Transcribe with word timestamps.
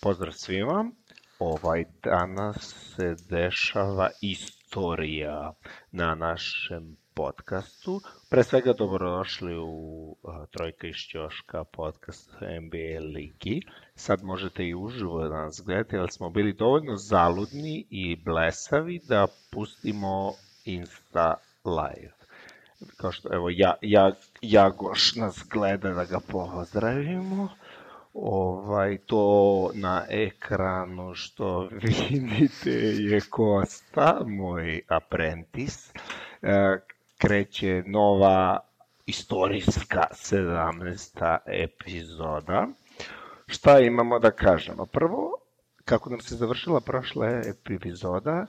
Pozdrav 0.00 0.32
svima. 0.32 0.90
Ovaj 1.38 1.84
danas 2.04 2.74
se 2.96 3.16
dešava 3.28 4.10
istorija 4.20 5.52
na 5.92 6.14
našem 6.14 6.96
podcastu. 7.14 8.00
Pre 8.30 8.44
svega 8.44 8.72
dobrodošli 8.72 9.56
u 9.56 10.16
uh, 10.22 10.34
Trojka 10.50 10.86
iz 10.86 10.96
Ćoška 10.96 11.64
podcast 11.64 12.30
NBA 12.40 13.00
Ligi. 13.14 13.62
Sad 13.94 14.22
možete 14.22 14.64
i 14.64 14.74
uživo 14.74 15.28
da 15.28 15.42
nas 15.42 15.62
gledate, 15.66 15.98
ali 15.98 16.10
smo 16.10 16.30
bili 16.30 16.52
dovoljno 16.52 16.96
zaludni 16.96 17.86
i 17.90 18.16
blesavi 18.16 19.00
da 19.08 19.26
pustimo 19.50 20.32
Insta 20.64 21.34
live. 21.64 22.12
Kao 22.96 23.12
što, 23.12 23.28
evo, 23.34 23.48
ja, 23.50 23.74
ja, 23.82 24.12
Jagoš 24.42 25.14
nas 25.14 25.44
gleda 25.50 25.90
da 25.90 26.04
ga 26.04 26.20
pozdravimo 26.28 27.48
ovaj 28.22 28.98
to 28.98 29.70
na 29.74 30.04
ekranu 30.08 31.14
što 31.14 31.68
vidite 31.82 32.70
je 33.10 33.20
Kosta, 33.30 34.20
moj 34.26 34.80
aprentis. 34.88 35.92
E, 36.42 36.78
kreće 37.18 37.82
nova 37.86 38.58
istorijska 39.06 40.04
17. 40.12 41.38
epizoda. 41.46 42.66
Šta 43.46 43.80
imamo 43.80 44.18
da 44.18 44.30
kažemo? 44.30 44.86
Prvo, 44.86 45.38
kako 45.84 46.10
nam 46.10 46.20
se 46.20 46.36
završila 46.36 46.80
prošla 46.80 47.26
epizoda, 47.66 48.46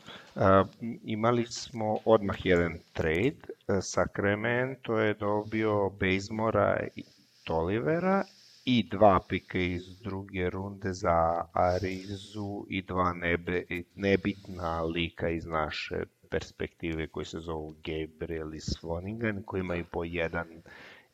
imali 1.03 1.45
smo 1.45 1.97
odmah 2.05 2.45
jedan 2.45 2.77
trade. 2.93 3.37
Sacramento 3.81 4.99
je 4.99 5.13
dobio 5.13 5.89
Bazemora 5.89 6.79
i 6.95 7.03
Tolivera 7.43 8.23
i 8.65 8.83
dva 8.83 9.19
pika 9.29 9.59
iz 9.59 9.99
druge 9.99 10.49
runde 10.49 10.93
za 10.93 11.45
Arizu 11.53 12.65
i 12.69 12.81
dva 12.81 13.13
nebe, 13.13 13.63
nebitna 13.95 14.81
lika 14.81 15.29
iz 15.29 15.45
naše 15.45 16.03
perspektive 16.29 17.07
koji 17.07 17.25
se 17.25 17.39
zovu 17.39 17.75
Gabriel 17.83 18.53
i 18.53 18.59
Svoningen 18.59 19.43
koji 19.45 19.59
imaju 19.59 19.85
po 19.91 20.03
jedan 20.03 20.47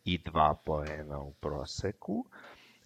i 0.06 0.18
dva 0.18 0.56
poena 0.66 1.20
u 1.20 1.34
proseku. 1.34 2.26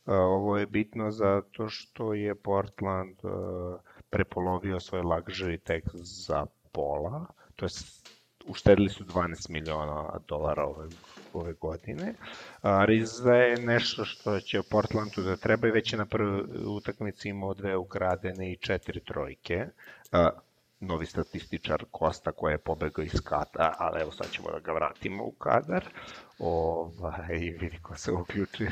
Ovo 0.05 0.57
je 0.57 0.65
bitno 0.65 1.11
zato 1.11 1.69
što 1.69 2.13
je 2.13 2.35
Portland 2.35 3.15
prepolovio 4.09 4.79
svoj 4.79 5.01
luxury 5.01 5.57
tax 5.57 5.81
za 5.93 6.45
pola, 6.71 7.25
to 7.55 7.65
je 7.65 7.69
uštedili 8.47 8.89
su 8.89 9.03
12 9.03 9.49
miliona 9.49 10.19
dolara 10.27 10.65
ove, 10.65 10.87
ove 11.33 11.53
godine. 11.53 12.13
Riza 12.85 13.33
je 13.33 13.57
nešto 13.57 14.05
što 14.05 14.39
će 14.39 14.61
Portlandu 14.71 15.21
da 15.21 15.35
treba 15.35 15.67
i 15.67 15.71
već 15.71 15.93
je 15.93 15.97
na 15.97 16.05
prvoj 16.05 16.41
utakmici 16.65 17.29
imao 17.29 17.53
dve 17.53 17.77
ukradene 17.77 18.51
i 18.51 18.57
četiri 18.57 18.99
trojke. 18.99 19.67
Novi 20.79 21.05
statističar 21.05 21.83
Kosta 21.91 22.31
koji 22.31 22.53
je 22.53 22.57
pobegao 22.57 23.03
iz 23.03 23.21
kata, 23.23 23.75
ali 23.77 24.01
evo 24.01 24.11
sad 24.11 24.31
ćemo 24.31 24.51
da 24.51 24.59
ga 24.59 24.71
vratimo 24.71 25.23
u 25.23 25.31
kadar. 25.31 25.85
Ovaj, 26.39 27.37
vidi 27.59 27.79
ko 27.81 27.95
se 27.95 28.11
uključio. 28.11 28.71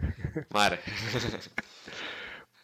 Mare. 0.54 0.78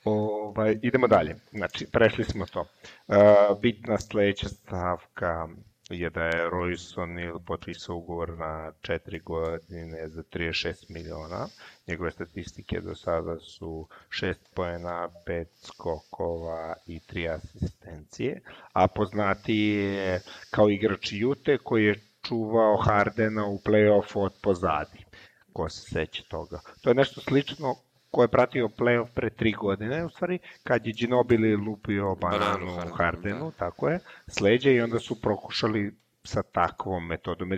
ovaj, 0.04 0.78
idemo 0.82 1.06
dalje. 1.06 1.36
Znači, 1.52 1.86
prešli 1.92 2.24
smo 2.24 2.46
to. 2.46 2.60
Uh, 2.60 3.16
bitna 3.60 3.98
sledeća 3.98 4.48
stavka 4.48 5.48
je 5.88 6.10
da 6.10 6.22
je 6.22 6.50
Royce 6.50 7.00
O'Neal 7.00 7.38
potpisao 7.46 7.96
ugovor 7.96 8.38
na 8.38 8.72
4 8.82 9.22
godine 9.22 10.08
za 10.08 10.22
36 10.22 10.90
miliona. 10.90 11.46
Njegove 11.86 12.10
statistike 12.10 12.80
do 12.80 12.94
sada 12.94 13.38
su 13.38 13.88
6 14.08 14.34
poena, 14.54 15.08
5 15.26 15.46
skokova 15.62 16.74
i 16.86 17.00
3 17.00 17.34
asistencije, 17.34 18.40
a 18.72 18.88
poznati 18.88 19.54
je 19.56 20.20
kao 20.50 20.70
igrač 20.70 21.12
Jute 21.12 21.58
koji 21.58 21.84
je 21.84 22.00
čuvao 22.22 22.76
Hardena 22.76 23.46
u 23.46 23.58
play-offu 23.58 24.24
od 24.24 24.32
pozadi. 24.42 25.04
Ko 25.52 25.68
se 25.68 25.90
seća 25.90 26.22
toga? 26.28 26.60
To 26.80 26.90
je 26.90 26.94
nešto 26.94 27.20
slično 27.20 27.74
ko 28.10 28.22
je 28.22 28.28
pratio 28.28 28.68
playoff 28.68 29.08
pre 29.14 29.30
tri 29.30 29.52
godine, 29.52 30.04
u 30.04 30.10
stvari, 30.10 30.38
kad 30.62 30.86
je 30.86 30.92
Ginobili 30.92 31.56
lupio 31.56 32.14
bananu, 32.14 32.66
bananu 32.66 32.94
Hardenu, 32.94 33.44
da. 33.44 33.50
tako 33.50 33.88
je, 33.88 34.00
sleđe 34.26 34.74
i 34.74 34.80
onda 34.80 34.98
su 34.98 35.20
prokušali 35.20 35.94
sa 36.24 36.42
takvom 36.42 37.06
metodom. 37.06 37.52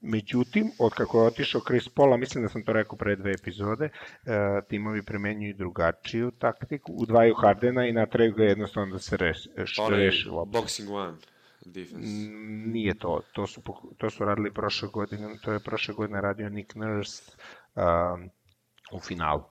Međutim, 0.00 0.70
od 0.78 0.94
kako 0.94 1.20
je 1.20 1.26
otišao 1.26 1.60
Chris 1.60 1.88
Paul, 1.88 2.16
mislim 2.16 2.44
da 2.44 2.48
sam 2.48 2.64
to 2.64 2.72
rekao 2.72 2.98
pre 2.98 3.16
dve 3.16 3.32
epizode, 3.32 3.84
e, 3.84 3.90
timovi 4.68 5.02
primenjuju 5.02 5.54
drugačiju 5.54 6.30
taktiku, 6.30 6.92
udvaju 6.92 7.34
Hardena 7.34 7.86
i 7.86 7.92
natraju 7.92 8.32
ga 8.32 8.44
jednostavno 8.44 8.92
da 8.92 8.98
se 8.98 9.16
reši, 9.16 9.48
reši 9.90 10.28
lopta. 10.28 10.58
Boxing 10.58 10.92
one 10.92 11.16
defense. 11.64 12.08
Nije 12.66 12.94
to, 12.94 13.20
to 13.32 13.46
su, 13.46 13.62
to 13.98 14.10
su 14.10 14.24
radili 14.24 14.54
prošle 14.54 14.88
godine, 14.88 15.36
to 15.42 15.52
je 15.52 15.60
prošle 15.60 15.94
godine 15.94 16.20
radio 16.20 16.48
Nick 16.48 16.74
Nurse 16.74 17.32
um, 17.74 18.30
u 18.92 19.00
finalu. 19.00 19.42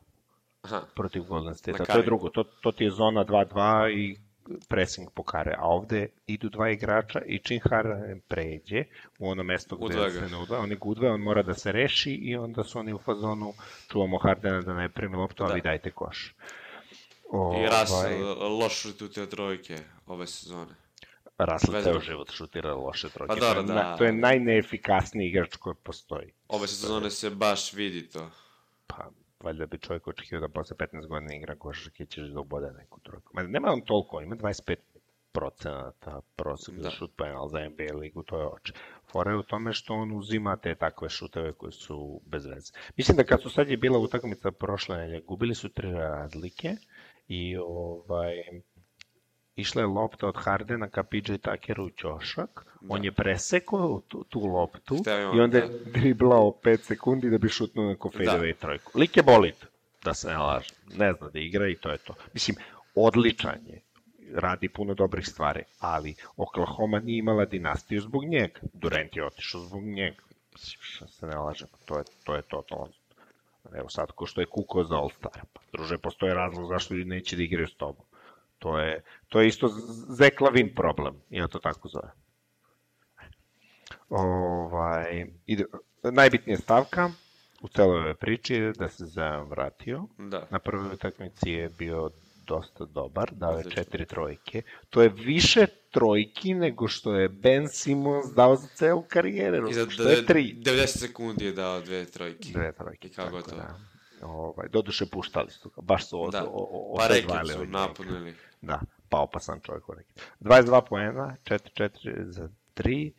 Aha. 0.63 0.81
protiv 0.95 1.23
Golden 1.23 1.55
State. 1.55 1.85
To 1.85 1.97
je 1.97 2.03
drugo, 2.03 2.29
to, 2.29 2.43
to 2.43 2.71
ti 2.71 2.83
je 2.83 2.91
zona 2.91 3.25
2-2 3.25 3.91
i 3.91 4.17
pressing 4.67 5.09
po 5.13 5.23
kare, 5.23 5.55
a 5.57 5.67
ovde 5.67 6.07
idu 6.27 6.49
dva 6.49 6.69
igrača 6.69 7.21
i 7.25 7.39
čim 7.39 7.59
Harden 7.69 8.21
pređe 8.27 8.83
u 9.19 9.29
ono 9.29 9.43
mesto 9.43 9.75
gde 9.75 9.85
udve 9.85 10.11
se 10.11 10.29
ne 10.29 10.37
udve, 10.37 10.57
oni 10.57 10.75
ga 10.75 10.81
udve, 10.83 11.11
on 11.11 11.21
mora 11.21 11.43
da 11.43 11.53
se 11.53 11.71
reši 11.71 12.11
i 12.11 12.35
onda 12.35 12.63
su 12.63 12.79
oni 12.79 12.93
u 12.93 12.97
fazonu 12.97 13.53
čuvamo 13.91 14.17
Hardena 14.17 14.61
da 14.61 14.73
ne 14.73 14.89
primi 14.89 15.15
loptu, 15.15 15.43
da. 15.43 15.49
a 15.49 15.53
vi 15.53 15.61
dajte 15.61 15.91
koš. 15.91 16.35
O, 17.31 17.63
I 17.63 17.65
Ras 17.65 17.91
ovaj... 17.91 18.21
loš 18.59 18.81
šutio 18.81 19.25
trojke 19.25 19.77
ove 20.07 20.27
sezone. 20.27 20.75
Rasli 21.37 21.83
ceo 21.83 21.99
život 21.99 22.31
šutira 22.31 22.73
loše 22.73 23.09
trojke. 23.09 23.33
Pa 23.33 23.35
dobro, 23.35 23.63
da. 23.63 23.73
Na, 23.73 23.97
to 23.97 24.03
je 24.03 24.11
najneefikasniji 24.13 25.29
igrač 25.29 25.55
koji 25.55 25.75
postoji. 25.83 26.33
Ove 26.47 26.67
sezone 26.67 27.09
se 27.09 27.29
baš 27.29 27.73
vidi 27.73 28.09
to. 28.09 28.29
Pa, 28.87 29.09
valjda 29.43 29.65
bi 29.65 29.77
čovjek 29.77 30.07
očekio 30.07 30.39
da 30.39 30.47
posle 30.47 30.77
15 30.77 31.07
godina 31.07 31.35
igra 31.35 31.55
košarke 31.55 32.05
ćeš 32.05 32.27
da 32.27 32.39
ubode 32.39 32.71
neku 32.71 32.99
trojku. 32.99 33.31
Ma 33.33 33.43
nema 33.43 33.71
on 33.71 33.81
toliko, 33.81 34.21
ima 34.21 34.35
25 34.35 34.75
procenata 35.31 36.21
prosek 36.35 36.75
da. 36.75 36.89
šut 36.89 37.11
penal 37.17 37.49
za 37.49 37.59
NBA 37.69 37.97
ligu, 37.97 38.23
to 38.23 38.39
je 38.39 38.47
oče. 38.47 38.73
Fora 39.11 39.31
je 39.31 39.37
u 39.37 39.43
tome 39.43 39.73
što 39.73 39.93
on 39.93 40.17
uzima 40.17 40.57
te 40.57 40.75
takve 40.75 41.09
šuteve 41.09 41.53
koje 41.53 41.71
su 41.71 42.21
bez 42.25 42.45
veze. 42.45 42.73
Mislim 42.97 43.17
da 43.17 43.23
kad 43.23 43.41
su 43.41 43.49
sad 43.49 43.69
je 43.69 43.77
bila 43.77 43.99
utakmica 43.99 44.51
prošle 44.51 44.97
nelje, 44.97 45.21
gubili 45.21 45.55
su 45.55 45.69
tri 45.69 45.91
razlike 45.91 46.75
i 47.27 47.57
ovaj, 47.57 48.35
išla 49.55 49.81
je 49.81 49.87
lopta 49.87 50.27
od 50.27 50.35
Hardena 50.37 50.89
ka 50.89 51.03
PJ 51.03 51.33
Tuckeru 51.41 51.85
u 51.85 51.89
ćošak, 51.89 52.65
da. 52.81 52.87
on 52.89 53.03
je 53.03 53.11
presekao 53.11 54.01
tu, 54.07 54.23
tu 54.23 54.39
loptu 54.39 54.95
i 55.35 55.39
onda 55.39 55.57
je 55.57 55.67
da. 55.67 55.91
driblao 55.91 56.53
5 56.63 56.77
sekundi 56.77 57.29
da 57.29 57.37
bi 57.37 57.49
šutnuo 57.49 57.85
na 57.85 57.95
fadeaway 57.95 58.53
da. 58.53 58.59
trojku. 58.59 58.91
Lik 58.99 59.17
je 59.17 59.23
bolit, 59.23 59.65
da 60.03 60.13
se 60.13 60.27
ne 60.27 60.37
laže. 60.37 60.73
Ne 60.97 61.13
zna 61.13 61.29
da 61.29 61.39
igra 61.39 61.67
i 61.67 61.75
to 61.75 61.91
je 61.91 61.97
to. 61.97 62.13
Mislim, 62.33 62.57
odličan 62.95 63.59
je 63.67 63.81
radi 64.33 64.69
puno 64.69 64.93
dobrih 64.93 65.27
stvari, 65.27 65.63
ali 65.79 66.15
Oklahoma 66.37 66.99
nije 66.99 67.19
imala 67.19 67.45
dinastiju 67.45 68.01
zbog 68.01 68.25
njega. 68.25 68.59
Durant 68.73 69.15
je 69.15 69.25
otišao 69.25 69.61
zbog 69.61 69.83
njega. 69.83 70.23
Mislim, 70.53 70.79
šta 70.81 71.07
se 71.07 71.27
ne 71.27 71.35
laže, 71.37 71.65
to 71.85 71.97
je 71.97 72.03
to. 72.23 72.35
Je 72.35 72.41
to. 72.41 72.89
Evo 73.75 73.89
sad, 73.89 74.11
ko 74.11 74.25
što 74.25 74.41
je 74.41 74.45
kuko 74.45 74.83
za 74.83 74.95
All-Star. 74.95 75.41
Pa, 75.53 75.61
druže, 75.73 75.97
postoje 75.97 76.33
razlog 76.33 76.67
zašto 76.69 76.93
ljudi 76.93 77.09
neće 77.09 77.35
da 77.35 77.43
igraju 77.43 77.67
s 77.67 77.75
tobom. 77.75 78.05
To 78.63 78.79
je, 78.79 79.03
to 79.29 79.41
je 79.41 79.47
isto 79.47 79.67
Zeklavin 80.09 80.75
problem, 80.75 81.15
ja 81.29 81.47
to 81.47 81.59
tako 81.59 81.87
zove. 81.87 82.11
Ovaj, 84.09 85.25
ide, 85.45 85.65
najbitnija 86.03 86.57
stavka 86.57 87.11
u 87.61 87.67
celoj 87.67 87.99
ove 87.99 88.13
priči 88.15 88.53
je 88.53 88.71
da 88.71 88.89
se 88.89 89.05
Zajan 89.05 89.49
vratio. 89.49 90.07
Da. 90.17 90.47
Na 90.51 90.59
prvoj 90.59 90.93
utakmici 90.93 91.49
je 91.49 91.69
bio 91.77 92.09
dosta 92.45 92.85
dobar, 92.85 93.31
dao 93.31 93.57
je 93.57 93.69
četiri 93.69 94.05
trojke. 94.05 94.61
To 94.89 95.01
je 95.01 95.09
više 95.09 95.65
trojki 95.91 96.53
nego 96.53 96.87
što 96.87 97.15
je 97.15 97.29
Ben 97.29 97.67
Simmons 97.69 98.33
dao 98.35 98.55
za 98.55 98.67
celu 98.67 99.03
karijeru. 99.09 99.69
I 99.69 99.73
za 99.73 99.89
što 99.89 100.09
je 100.09 100.25
tri. 100.25 100.55
90 100.65 100.87
sekundi 100.87 101.45
je 101.45 101.51
dao 101.51 101.81
dve 101.81 102.05
trojke. 102.05 102.49
Dve 102.53 102.71
trojke. 102.71 103.07
I 103.07 103.11
kako 103.11 103.41
to? 103.41 103.55
Da. 103.55 103.79
Ovaj, 104.21 104.67
doduše 104.67 105.05
puštali 105.05 105.51
su 105.51 105.69
ga, 105.69 105.81
baš 105.81 106.09
su 106.09 106.29
da. 106.31 106.43
o, 106.43 106.49
o, 106.51 106.97
pa 107.27 107.45
su 107.45 107.65
napunili. 107.65 108.33
Da, 108.63 108.81
pa 109.09 109.19
opasan 109.19 109.59
čovjek 109.59 109.89
u 109.89 109.93
reket. 109.93 110.21
22 110.39 110.81
poena, 110.89 111.35
4-4 111.43 112.31
za 112.31 112.49
3, 112.75 113.11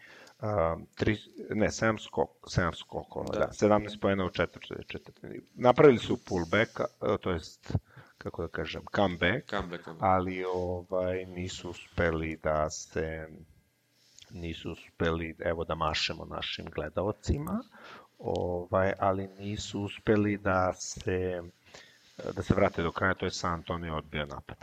um, 0.43 0.87
3, 0.99 1.19
ne, 1.55 1.67
7 1.67 2.05
skok, 2.05 2.31
7 2.43 2.75
skokova, 2.75 3.33
da. 3.33 3.39
da, 3.39 3.49
17 3.53 4.01
poena 4.01 4.25
u 4.25 4.29
4 4.29 4.47
4 4.69 5.41
Napravili 5.55 5.99
su 5.99 6.19
pullback, 6.25 6.81
to 7.21 7.31
jest 7.31 7.77
kako 8.19 8.43
da 8.43 8.49
kažem, 8.49 8.83
comeback, 8.97 9.51
comeback, 9.51 9.85
comeback. 9.85 10.03
ali 10.05 10.45
ovaj 10.45 11.25
nisu 11.27 11.71
uspeli 11.71 12.37
da 12.43 12.71
se 12.71 13.29
nisu 14.31 14.73
uspeli, 14.73 15.37
evo 15.39 15.65
da 15.65 15.75
mašemo 15.75 16.25
našim 16.25 16.67
gledaocima, 16.75 17.63
ovaj, 18.19 18.93
ali 18.99 19.29
nisu 19.29 19.83
uspeli 19.83 20.37
da 20.37 20.73
se 20.73 21.43
da 22.35 22.43
se 22.43 22.55
vrate 22.55 22.83
do 22.83 22.93
kraja, 22.93 23.15
to 23.15 23.27
je 23.27 23.31
San 23.31 23.53
Antonio 23.53 23.97
odbio 23.97 24.27
napad. 24.27 24.59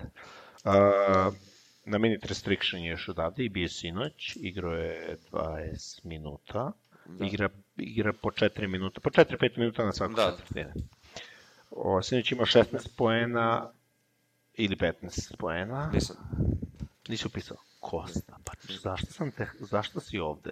Uh, 0.63 1.33
na 1.86 1.98
minute 1.98 2.27
restriction 2.27 2.81
je 2.81 2.89
još 2.89 3.09
odavde 3.09 3.45
i 3.45 3.50
bio 3.50 3.69
sinoć, 3.69 4.36
igrao 4.36 4.74
je 4.74 5.18
20 5.31 6.06
minuta, 6.06 6.71
da. 7.06 7.25
igra, 7.25 7.50
igra 7.77 8.13
po 8.13 8.30
4 8.30 8.68
minuta, 8.68 9.00
po 9.00 9.09
4-5 9.09 9.57
minuta 9.57 9.86
na 9.86 9.94
svaku 9.94 10.13
da. 10.13 10.31
četvrtine. 10.31 10.74
O, 11.71 12.01
sinoć 12.01 12.31
ima 12.31 12.44
16 12.44 12.88
poena 12.98 13.71
ili 14.53 14.75
15 14.75 15.38
poena. 15.38 15.89
Nisam. 15.94 16.15
Nisi 17.07 17.27
upisao. 17.27 17.57
Kosta, 17.80 18.38
pa 18.45 18.53
zašto, 18.83 19.13
sam 19.13 19.31
te, 19.31 19.48
zašto 19.59 20.00
si 20.00 20.19
ovde? 20.19 20.50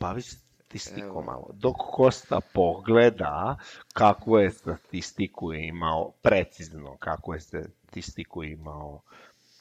Bavi 0.00 0.22
se 0.22 0.36
statistiku 0.70 1.22
malo. 1.22 1.50
Dok 1.52 1.76
Kosta 1.92 2.40
pogleda 2.52 3.56
kakvu 3.92 4.38
je 4.38 4.50
statistiku 4.50 5.52
imao, 5.52 6.12
precizno 6.22 6.96
kakvu 6.96 7.34
je 7.34 7.40
statistiku 7.40 8.44
imao 8.44 9.02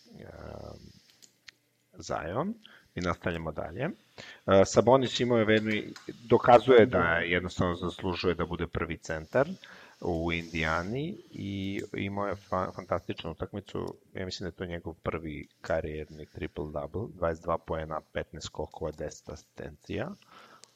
um, 0.10 0.80
Zion, 1.98 2.54
i 2.96 3.02
nastavljamo 3.02 3.52
dalje. 3.52 3.86
Uh, 3.86 4.54
Sabonis 4.66 5.20
imao 5.20 5.38
je 5.38 5.46
vedno, 5.46 5.72
dokazuje 6.08 6.86
da 6.86 7.02
jednostavno 7.18 7.76
zaslužuje 7.76 8.36
da 8.36 8.46
bude 8.46 8.68
prvi 8.68 8.98
centar 8.98 9.48
u 10.02 10.32
Indijani 10.32 11.18
i 11.32 11.82
imao 11.94 12.28
je 12.28 12.36
fa 12.36 12.72
fantastičnu 12.72 13.32
utakmicu, 13.32 13.96
ja 14.14 14.26
mislim 14.26 14.46
da 14.46 14.48
je 14.48 14.58
to 14.58 14.66
njegov 14.66 14.94
prvi 14.94 15.48
karijerni 15.62 16.26
triple-double, 16.26 17.08
22 17.20 17.58
poena, 17.68 18.02
15 18.14 18.24
skokova, 18.42 18.92
10 18.92 19.34
asistencija 19.34 20.12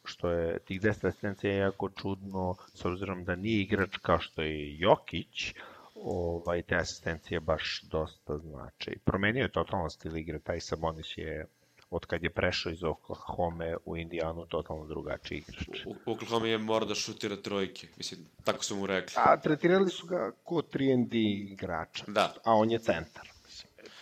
što 0.05 0.29
je 0.29 0.59
tih 0.59 0.81
10 0.81 1.07
asistencija 1.07 1.53
jako 1.53 1.89
čudno, 1.89 2.55
s 2.73 2.85
obzirom 2.85 3.23
da 3.23 3.35
nije 3.35 3.61
igrač 3.61 3.97
kao 3.97 4.19
što 4.19 4.41
je 4.41 4.77
Jokić, 4.77 5.53
ovaj, 5.95 6.61
te 6.61 6.75
asistencije 6.75 7.39
baš 7.39 7.81
dosta 7.83 8.37
znači. 8.37 8.97
Promenio 9.03 9.41
je 9.41 9.51
totalno 9.51 9.89
stil 9.89 10.17
igre, 10.17 10.39
taj 10.39 10.59
Sabonis 10.59 11.17
je 11.17 11.45
od 11.89 12.05
kad 12.05 12.23
je 12.23 12.29
prešao 12.29 12.71
iz 12.71 12.83
Oklahoma 12.83 13.77
u 13.85 13.97
Indijanu 13.97 14.45
totalno 14.45 14.85
drugačiji 14.85 15.37
igrač. 15.37 15.85
U 15.85 16.11
Oklahoma 16.11 16.47
je 16.47 16.57
mora 16.57 16.85
da 16.85 16.95
šutira 16.95 17.35
trojke, 17.35 17.87
mislim, 17.97 18.25
tako 18.43 18.63
su 18.63 18.75
mu 18.75 18.87
rekli. 18.87 19.13
A 19.17 19.41
tretirali 19.41 19.89
su 19.89 20.07
ga 20.07 20.31
ko 20.43 20.55
3 20.55 21.51
igrača, 21.51 22.03
da. 22.07 22.33
a 22.43 22.53
on 22.53 22.71
je 22.71 22.79
centar. 22.79 23.29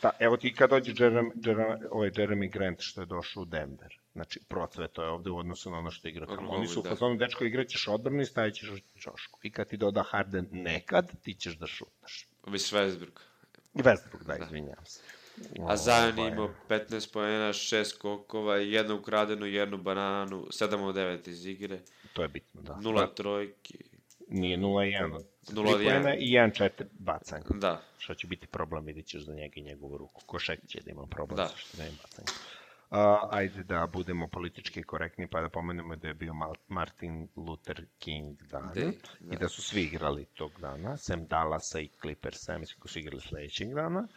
Ta, 0.02 0.10
evo 0.20 0.38
ti 0.38 0.54
kad 0.54 0.70
dođe 0.70 0.94
Jeremy, 0.94 1.32
Jeremy, 1.36 1.88
ovaj 1.92 2.10
Jeremy 2.10 2.52
Grant 2.52 2.80
što 2.82 3.02
je 3.02 3.06
došao 3.06 3.44
u 3.44 3.46
Denver 3.46 4.01
Znači, 4.14 4.40
procveto 4.48 5.04
je 5.04 5.10
ovde 5.10 5.30
u 5.30 5.38
odnosu 5.38 5.72
na 5.72 5.78
ono 5.78 5.92
što 5.92 6.08
igra 6.08 6.26
tamo. 6.26 6.52
Oni 6.52 6.68
su 6.68 6.80
u 6.80 6.84
da. 6.84 6.90
fazonu, 6.90 7.18
dečko, 7.18 7.44
igraćeš 7.44 7.88
odbranu 7.88 8.22
i 8.22 8.26
stavit 8.26 8.56
ćeš 8.56 8.70
u 8.70 9.00
čošku. 9.00 9.40
I 9.44 9.52
kad 9.52 9.68
ti 9.68 9.78
doda 9.78 10.04
Harden 10.04 10.48
nekad, 10.52 11.12
ti 11.22 11.34
ćeš 11.34 11.58
da 11.58 11.68
šutaš. 11.68 12.28
Već 12.48 12.74
Westbrook. 12.74 13.20
Westbrook, 13.74 14.24
da, 14.26 14.38
da. 14.38 14.46
izvinjam 14.46 14.86
se. 14.86 15.02
A 15.68 15.78
Zion 15.78 16.20
ovaj... 16.20 16.32
imao 16.32 16.54
15 16.70 17.14
pojena, 17.14 17.54
6 17.54 17.98
kokova, 17.98 18.58
jednu 18.58 18.96
ukradenu, 18.96 19.46
jednu 19.46 19.78
bananu, 19.78 20.48
7 20.50 20.84
od 20.84 20.96
9 20.96 21.30
iz 21.30 21.46
igre. 21.46 21.80
To 22.14 22.22
je 22.22 22.28
bitno, 22.28 22.62
da. 22.62 22.76
Nula 22.76 23.02
da. 23.02 23.14
trojki. 23.14 23.78
Nije 24.28 24.58
0-1. 24.58 25.24
0-1 25.48 26.16
i 26.20 26.32
1-4 26.32 26.70
bacanja. 26.92 27.46
Da. 27.50 27.82
Što 27.98 28.14
će 28.14 28.28
biti 28.28 28.48
problem, 28.48 28.86
vidit 28.86 29.06
ćeš 29.06 29.26
za 29.26 29.34
njega 29.34 29.54
i 29.56 29.64
njegovu 29.64 29.98
ruku. 29.98 30.22
Košek 30.26 30.60
će 30.68 30.82
da 30.82 30.92
ima 30.92 31.08
problem 31.08 31.38
da. 31.38 31.50
što 31.56 31.84
nema 31.84 31.96
bacanja. 32.02 32.28
Ajde 33.30 33.64
da 33.64 33.88
budemo 33.94 34.28
politički 34.28 34.84
korektni 34.84 35.28
pa 35.28 35.42
da 35.42 35.50
pomenemo 35.50 35.96
da 35.96 36.08
je 36.08 36.14
bio 36.14 36.34
Martin 36.68 37.28
Luther 37.36 37.86
King 38.00 38.42
dan 38.42 38.70
De, 38.74 38.86
da. 39.20 39.36
i 39.36 39.38
da 39.38 39.50
su 39.50 39.62
svi 39.62 39.82
igrali 39.84 40.26
tog 40.26 40.52
dana, 40.62 40.98
sem 40.98 41.26
Dallasa 41.28 41.80
i 41.80 41.90
Clippersa, 42.02 42.58
mislim 42.58 42.80
ko 42.80 42.88
su 42.88 43.00
igrali 43.00 43.22
sledećeg 43.22 43.74
dana. 43.74 44.08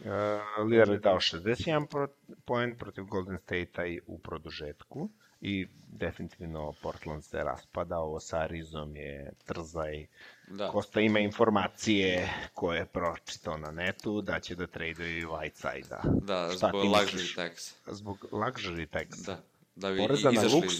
Uh, 0.00 0.66
Lillard 0.66 0.90
je 0.90 0.98
dao 0.98 1.16
61 1.16 2.06
poen 2.44 2.76
protiv 2.78 3.04
Golden 3.04 3.38
State-a 3.38 3.82
u 4.06 4.18
produžetku 4.18 5.10
i 5.46 5.66
definitivno 5.92 6.72
Portland 6.82 7.24
se 7.24 7.44
raspada, 7.44 7.98
ovo 7.98 8.20
sa 8.20 8.38
Arizom 8.38 8.96
je 8.96 9.32
trzaj. 9.44 10.06
Da. 10.48 10.68
Kosta 10.68 11.00
ima 11.00 11.18
informacije 11.18 12.28
koje 12.54 12.78
je 12.78 12.86
pročitao 12.86 13.56
na 13.56 13.70
netu 13.70 14.22
da 14.22 14.40
će 14.40 14.54
da 14.54 14.66
traduju 14.66 15.28
Whiteside-a. 15.28 16.00
Da, 16.22 16.50
Šta 16.56 16.68
zbog 16.68 16.84
luxury 16.84 17.36
tax. 17.36 17.72
Zbog 17.86 18.26
luxury 18.30 18.86
tax. 18.86 19.26
Da. 19.26 19.42
Da 19.76 19.90
bi 19.90 19.98
Poreza 19.98 20.30
na 20.30 20.42
luks, 20.42 20.74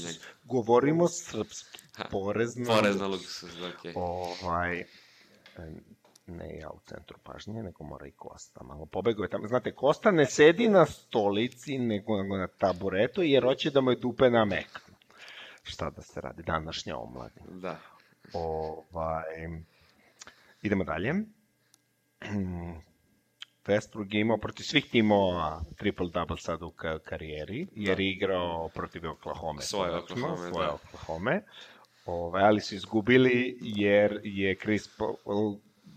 govorimo 0.44 1.08
srpski. 1.08 1.78
Porez 2.10 2.56
na, 2.56 2.66
Porez 2.66 3.00
na 3.00 3.06
luks, 3.06 3.42
okej. 3.42 3.92
Okay. 3.92 4.32
Ovaj, 4.42 4.84
ne 6.26 6.58
ja 6.58 6.70
u 6.70 6.80
centru 6.86 7.18
pažnje, 7.22 7.62
nego 7.62 7.84
mora 7.84 8.06
i 8.06 8.10
Kosta. 8.10 8.64
Malo 8.64 8.86
pobego 8.86 9.22
je 9.22 9.28
tamo. 9.28 9.48
Znate, 9.48 9.74
Kosta 9.74 10.10
ne 10.10 10.26
sedi 10.26 10.68
na 10.68 10.86
stolici, 10.86 11.78
nego 11.78 12.22
na 12.22 12.46
taburetu, 12.46 13.22
jer 13.22 13.44
hoće 13.44 13.70
da 13.70 13.80
mu 13.80 13.90
je 13.90 13.96
dupe 13.96 14.30
na 14.30 14.44
mekanu. 14.44 14.96
Šta 15.62 15.90
da 15.90 16.02
se 16.02 16.20
radi, 16.20 16.42
današnja 16.42 16.96
omladina. 16.96 17.46
Da. 17.50 17.78
Ovaj, 18.32 19.24
idemo 20.62 20.84
dalje. 20.84 21.14
Westbrook 23.66 24.14
je 24.14 24.20
imao 24.20 24.38
protiv 24.38 24.64
svih 24.64 24.90
timova 24.90 25.60
triple-double 25.78 26.40
sad 26.40 26.62
u 26.62 26.72
karijeri, 27.04 27.66
jer 27.72 27.96
da. 27.96 28.02
je 28.02 28.10
igrao 28.10 28.68
protiv 28.68 29.10
Oklahoma. 29.10 29.60
Svoje 29.60 29.96
Oklahoma, 29.96 30.36
svoje 30.36 30.66
da. 30.66 30.74
Oklahoma. 30.74 31.40
Ove, 32.06 32.42
ali 32.42 32.60
su 32.60 32.74
izgubili 32.74 33.58
jer 33.60 34.20
je 34.24 34.56
Chris 34.56 34.88
Paul 34.98 35.56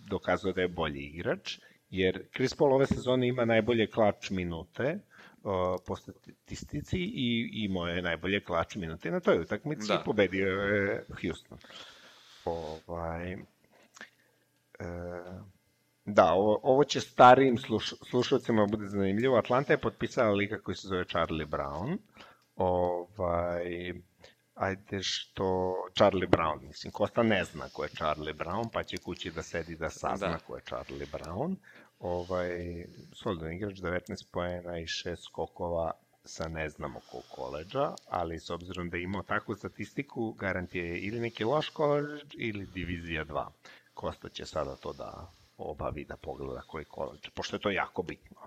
dokazao 0.09 0.51
da 0.51 0.61
je 0.61 0.67
bolji 0.67 1.01
igrač, 1.01 1.59
jer 1.89 2.27
Chris 2.35 2.55
Paul 2.55 2.73
ove 2.73 2.85
sezone 2.85 3.27
ima 3.27 3.45
najbolje 3.45 3.87
klač 3.87 4.29
minute 4.29 4.99
uh, 5.43 5.53
po 5.87 5.95
statistici 5.95 6.97
i 6.99 7.49
imao 7.53 7.87
je 7.87 8.01
najbolje 8.01 8.43
klač 8.43 8.75
minute 8.75 9.11
na 9.11 9.19
toj 9.19 9.39
utakmici 9.39 9.87
da. 9.87 9.93
i 9.93 10.05
pobedio 10.05 10.47
je 10.47 11.05
Houston. 11.21 11.57
Ovaj, 12.45 13.35
uh, 13.35 13.39
da, 16.05 16.33
ovo, 16.33 16.59
ovo 16.63 16.83
će 16.83 17.01
starijim 17.01 17.57
sluš, 17.57 17.93
slušalcima 18.09 18.65
bude 18.65 18.87
zanimljivo. 18.87 19.37
Atlanta 19.37 19.73
je 19.73 19.81
potpisala 19.81 20.31
lika 20.31 20.61
koji 20.61 20.75
se 20.75 20.87
zove 20.87 21.05
Charlie 21.05 21.47
Brown. 21.47 21.97
Ovaj, 22.55 23.93
ajde 24.59 25.03
što 25.03 25.75
Charlie 25.95 26.27
Brown, 26.27 26.61
mislim, 26.61 26.91
Kosta 26.91 27.23
ne 27.23 27.43
zna 27.43 27.69
ko 27.69 27.83
je 27.83 27.89
Charlie 27.89 28.33
Brown, 28.33 28.69
pa 28.73 28.83
će 28.83 28.97
kući 28.97 29.31
da 29.31 29.43
sedi 29.43 29.75
da 29.75 29.89
sazna 29.89 30.27
da. 30.27 30.39
ko 30.39 30.55
je 30.55 30.61
Charlie 30.61 31.05
Brown. 31.05 31.55
Ovaj, 31.99 32.49
solidan 33.13 33.53
igrač, 33.53 33.77
19 33.77 34.31
poena 34.31 34.79
i 34.79 34.85
6 34.85 35.15
skokova 35.15 35.91
sa 36.23 36.47
ne 36.47 36.69
znamo 36.69 36.99
ko 37.11 37.21
koleđa, 37.31 37.93
ali 38.09 38.39
s 38.39 38.49
obzirom 38.49 38.89
da 38.89 38.97
je 38.97 39.03
imao 39.03 39.23
takvu 39.23 39.55
statistiku, 39.55 40.31
garant 40.31 40.75
je 40.75 40.99
ili 40.99 41.19
neki 41.19 41.43
loš 41.43 41.69
koleđ 41.69 42.21
ili 42.37 42.65
divizija 42.65 43.25
2. 43.25 43.47
Kosta 43.93 44.29
će 44.29 44.45
sada 44.45 44.75
to 44.75 44.93
da 44.93 45.31
obavi 45.57 46.05
da 46.05 46.17
pogleda 46.17 46.61
koji 46.61 46.85
koleđ, 46.85 47.29
pošto 47.33 47.55
je 47.55 47.59
to 47.59 47.69
jako 47.69 48.03
bitno. 48.03 48.37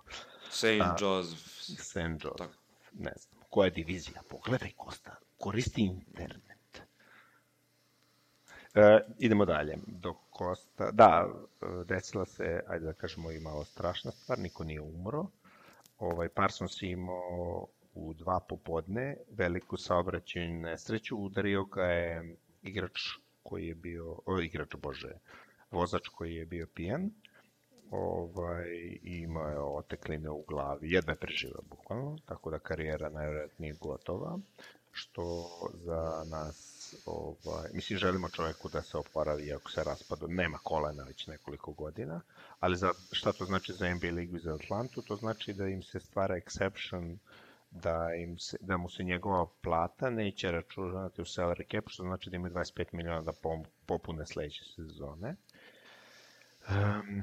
St. 0.50 0.64
Joseph. 1.00 1.42
St. 1.78 2.24
Joseph, 2.24 2.54
ne 2.92 3.12
znam. 3.16 3.44
Koja 3.50 3.66
je 3.66 3.70
divizija? 3.70 4.22
Pogledaj 4.28 4.70
Kosta 4.76 5.16
koristi 5.42 5.82
internet. 5.82 6.82
E, 8.74 9.00
idemo 9.18 9.44
dalje. 9.44 9.78
Do 9.86 10.14
Kosta, 10.30 10.90
da, 10.90 11.28
desila 11.86 12.24
se, 12.26 12.60
ajde 12.68 12.86
da 12.86 12.92
kažemo, 12.92 13.30
i 13.30 13.40
malo 13.40 13.64
strašna 13.64 14.10
stvar, 14.10 14.38
niko 14.38 14.64
nije 14.64 14.80
umro. 14.80 15.26
Ovaj, 15.98 16.28
Parsons 16.28 16.82
je 16.82 16.90
imao 16.90 17.66
u 17.94 18.14
dva 18.14 18.40
popodne 18.48 19.16
veliku 19.30 19.76
saobraćajnu 19.76 20.60
nesreću, 20.60 21.16
udario 21.16 21.64
ga 21.64 21.84
je 21.84 22.36
igrač 22.62 23.00
koji 23.42 23.66
je 23.66 23.74
bio, 23.74 24.16
o, 24.26 24.40
igrač 24.40 24.76
Bože, 24.82 25.12
vozač 25.70 26.08
koji 26.08 26.34
je 26.34 26.46
bio 26.46 26.66
pijan, 26.74 27.10
ovaj, 27.90 28.98
imao 29.02 29.48
je 29.48 29.58
otekline 29.58 30.30
u 30.30 30.42
glavi, 30.48 30.92
jedva 30.92 31.12
je 31.12 31.18
preživao 31.18 31.62
bukvalno, 31.70 32.16
tako 32.26 32.50
da 32.50 32.58
karijera 32.58 33.10
najvjerojatnije 33.10 33.74
gotova 33.80 34.38
što 34.92 35.48
za 35.74 36.24
nas 36.30 36.94
ovaj, 37.06 37.70
mislim 37.72 37.98
želimo 37.98 38.28
čoveku 38.28 38.68
da 38.68 38.82
se 38.82 38.96
oporavi 38.96 39.46
iako 39.46 39.70
se 39.70 39.84
raspada, 39.84 40.26
nema 40.28 40.58
kolena 40.58 41.04
već 41.04 41.26
nekoliko 41.26 41.72
godina, 41.72 42.20
ali 42.60 42.76
za, 42.76 42.92
šta 43.12 43.32
to 43.32 43.44
znači 43.44 43.72
za 43.72 43.94
NBA 43.94 44.10
ligu 44.10 44.36
i 44.36 44.40
za 44.40 44.54
Atlantu? 44.54 45.02
To 45.02 45.16
znači 45.16 45.52
da 45.52 45.68
im 45.68 45.82
se 45.82 46.00
stvara 46.00 46.34
exception 46.34 47.16
da, 47.72 48.14
im 48.14 48.38
se, 48.38 48.56
da 48.60 48.76
mu 48.76 48.88
se 48.88 49.04
njegova 49.04 49.46
plata 49.62 50.10
neće 50.10 50.50
računati 50.50 51.22
u 51.22 51.24
salary 51.24 51.70
cap, 51.70 51.84
što 51.88 52.02
znači 52.02 52.30
da 52.30 52.36
imaju 52.36 52.54
25 52.54 52.84
miliona 52.92 53.22
da 53.22 53.32
popune 53.86 54.26
sledeće 54.26 54.64
sezone. 54.64 55.36
Um, 56.68 57.22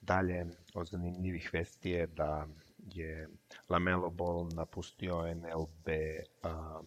dalje, 0.00 0.46
od 0.74 0.86
zanimljivih 0.86 1.50
vesti 1.52 1.90
je 1.90 2.06
da 2.06 2.46
je 2.78 3.28
Lamelo 3.68 4.10
Ball 4.10 4.48
napustio 4.54 5.34
NLB 5.34 5.86
uh, 5.88 6.84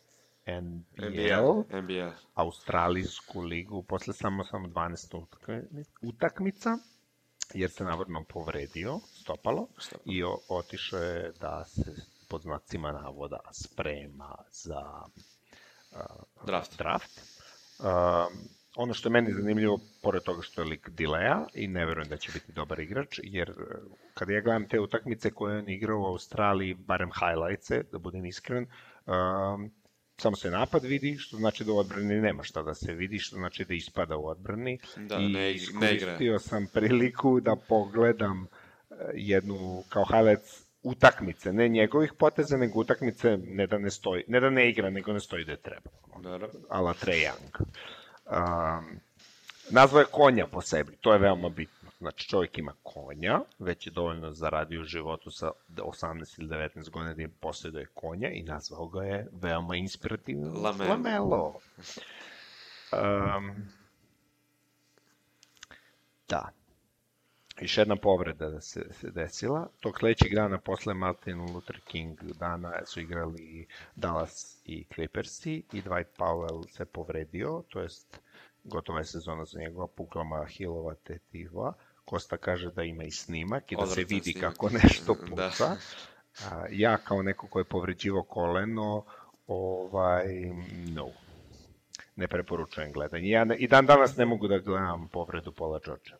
NBL, 0.51 1.77
NBL, 1.77 2.09
Australijsku 2.33 3.41
ligu, 3.41 3.83
posle 3.83 4.13
samo 4.13 4.43
samo 4.43 4.67
12 4.67 5.25
utakmica 6.01 6.77
jer 7.53 7.69
se 7.69 7.83
navodno 7.83 8.23
povredio 8.23 8.99
stopalo, 9.21 9.67
stopalo. 9.77 10.01
i 10.05 10.23
o, 10.23 10.37
otišao 10.49 10.99
je 10.99 11.31
da 11.41 11.65
se 11.65 11.95
pod 12.29 12.41
znacima 12.41 12.91
navoda 12.91 13.39
sprema 13.51 14.35
za 14.51 15.03
uh, 15.91 16.45
draft. 16.45 16.77
draft. 16.77 17.21
Uh, 17.79 17.85
ono 18.75 18.93
što 18.93 19.09
je 19.09 19.11
meni 19.11 19.33
zanimljivo, 19.33 19.79
pored 20.01 20.23
toga 20.23 20.41
što 20.41 20.61
je 20.61 20.67
lik 20.67 20.89
Dileja 20.89 21.45
i 21.53 21.67
ne 21.67 21.85
verujem 21.85 22.09
da 22.09 22.17
će 22.17 22.31
biti 22.31 22.51
dobar 22.51 22.79
igrač, 22.79 23.19
jer 23.23 23.53
kada 24.13 24.33
ja 24.33 24.41
gledam 24.41 24.67
te 24.67 24.79
utakmice 24.79 25.31
koje 25.31 25.57
on 25.57 25.69
igrao 25.69 25.99
u 25.99 26.05
Australiji, 26.05 26.73
barem 26.73 27.09
highlights 27.11 27.91
da 27.91 27.97
budem 27.97 28.25
iskren, 28.25 28.67
um, 29.05 29.71
samo 30.19 30.35
se 30.35 30.51
napad 30.51 30.83
vidi, 30.83 31.17
što 31.17 31.37
znači 31.37 31.63
da 31.63 31.71
u 31.71 31.77
odbrani 31.77 32.21
nema 32.21 32.43
šta 32.43 32.63
da 32.63 32.73
se 32.73 32.93
vidi, 32.93 33.19
što 33.19 33.35
znači 33.35 33.65
da 33.65 33.73
ispada 33.73 34.17
u 34.17 34.27
odbrani. 34.27 34.79
Da, 34.97 35.15
I 35.15 35.29
ne, 35.29 35.55
ne 35.73 35.95
igra. 35.95 36.39
sam 36.39 36.67
priliku 36.73 37.39
da 37.39 37.55
pogledam 37.67 38.47
jednu, 39.13 39.83
kao 39.89 40.05
highlights 40.05 40.69
utakmice, 40.83 41.53
ne 41.53 41.69
njegovih 41.69 42.13
poteza, 42.13 42.57
nego 42.57 42.79
utakmice 42.79 43.37
ne 43.37 43.67
da 43.67 43.77
ne 43.77 43.89
stoji, 43.89 44.23
ne 44.27 44.39
da 44.39 44.49
ne 44.49 44.69
igra, 44.69 44.89
nego 44.89 45.13
ne 45.13 45.19
stoji 45.19 45.45
da 45.45 45.51
je 45.51 45.61
treba. 45.61 45.89
Naravno. 46.21 46.59
Ala 46.69 46.93
Trae 46.93 47.17
Young. 47.17 47.61
Um, 48.25 48.99
nazva 49.69 49.99
je 49.99 50.05
konja 50.11 50.47
po 50.47 50.61
sebi, 50.61 50.91
to 51.01 51.13
je 51.13 51.19
veoma 51.19 51.49
bitno. 51.49 51.78
Znači, 51.99 52.27
čovjek 52.29 52.57
ima 52.57 52.73
konja, 52.83 53.39
već 53.59 53.87
je 53.87 53.91
dovoljno 53.91 54.31
zaradio 54.31 54.81
u 54.81 54.83
životu 54.83 55.31
sa 55.31 55.51
18 55.69 56.39
ili 56.39 56.49
19 56.49 56.89
godina 56.89 57.13
da 57.13 57.21
je 57.21 57.27
posjeduje 57.27 57.85
konja 57.85 58.29
i 58.29 58.43
nazvao 58.43 58.87
ga 58.87 59.03
je 59.03 59.27
veoma 59.31 59.75
inspirativno 59.75 60.61
Lamelo. 60.61 60.89
Lamelo. 60.89 61.59
Um, 62.91 63.55
da. 66.29 66.49
Još 67.61 67.77
jedna 67.77 67.95
povreda 67.95 68.49
da 68.49 68.61
se, 68.61 68.85
se 68.91 69.11
desila. 69.11 69.67
Tog 69.79 69.99
sledećeg 69.99 70.35
dana, 70.35 70.57
posle 70.57 70.93
Martin 70.93 71.41
Luther 71.41 71.81
King 71.81 72.23
dana, 72.23 72.73
su 72.85 72.99
igrali 72.99 73.67
Dallas 73.95 74.61
i 74.65 74.85
Clippersi 74.95 75.63
i 75.73 75.81
Dwight 75.81 76.17
Powell 76.17 76.63
se 76.67 76.85
povredio, 76.85 77.63
to 77.69 77.81
jest 77.81 78.19
gotova 78.63 78.99
je 78.99 79.05
sezona 79.05 79.45
za 79.45 79.59
njegova 79.59 79.87
puklama 79.87 80.45
Hillova 80.45 80.95
tetiva. 80.95 81.73
Kosta 82.09 82.37
kaže 82.37 82.71
da 82.71 82.83
ima 82.83 83.03
i 83.03 83.11
snimak 83.11 83.71
i 83.71 83.75
da 83.75 83.87
se 83.87 84.03
vidi 84.03 84.31
snimak. 84.31 84.53
kako 84.53 84.69
nešto 84.69 85.13
da. 85.13 85.29
puca. 85.29 85.65
Da. 85.65 85.77
A, 86.51 86.65
ja 86.71 86.97
kao 86.97 87.21
neko 87.21 87.47
ko 87.47 87.59
je 87.59 87.65
povređivo 87.65 88.23
koleno, 88.23 89.03
ovaj, 89.47 90.25
no, 90.93 91.09
ne 92.15 92.27
preporučujem 92.27 92.91
gledanje. 92.91 93.29
Ja 93.29 93.45
ne, 93.45 93.55
i 93.55 93.67
dan 93.67 93.85
danas 93.85 94.17
ne 94.17 94.25
mogu 94.25 94.47
da 94.47 94.57
gledam 94.57 95.07
povredu 95.07 95.51
Pola 95.51 95.79
Georgea 95.85 96.17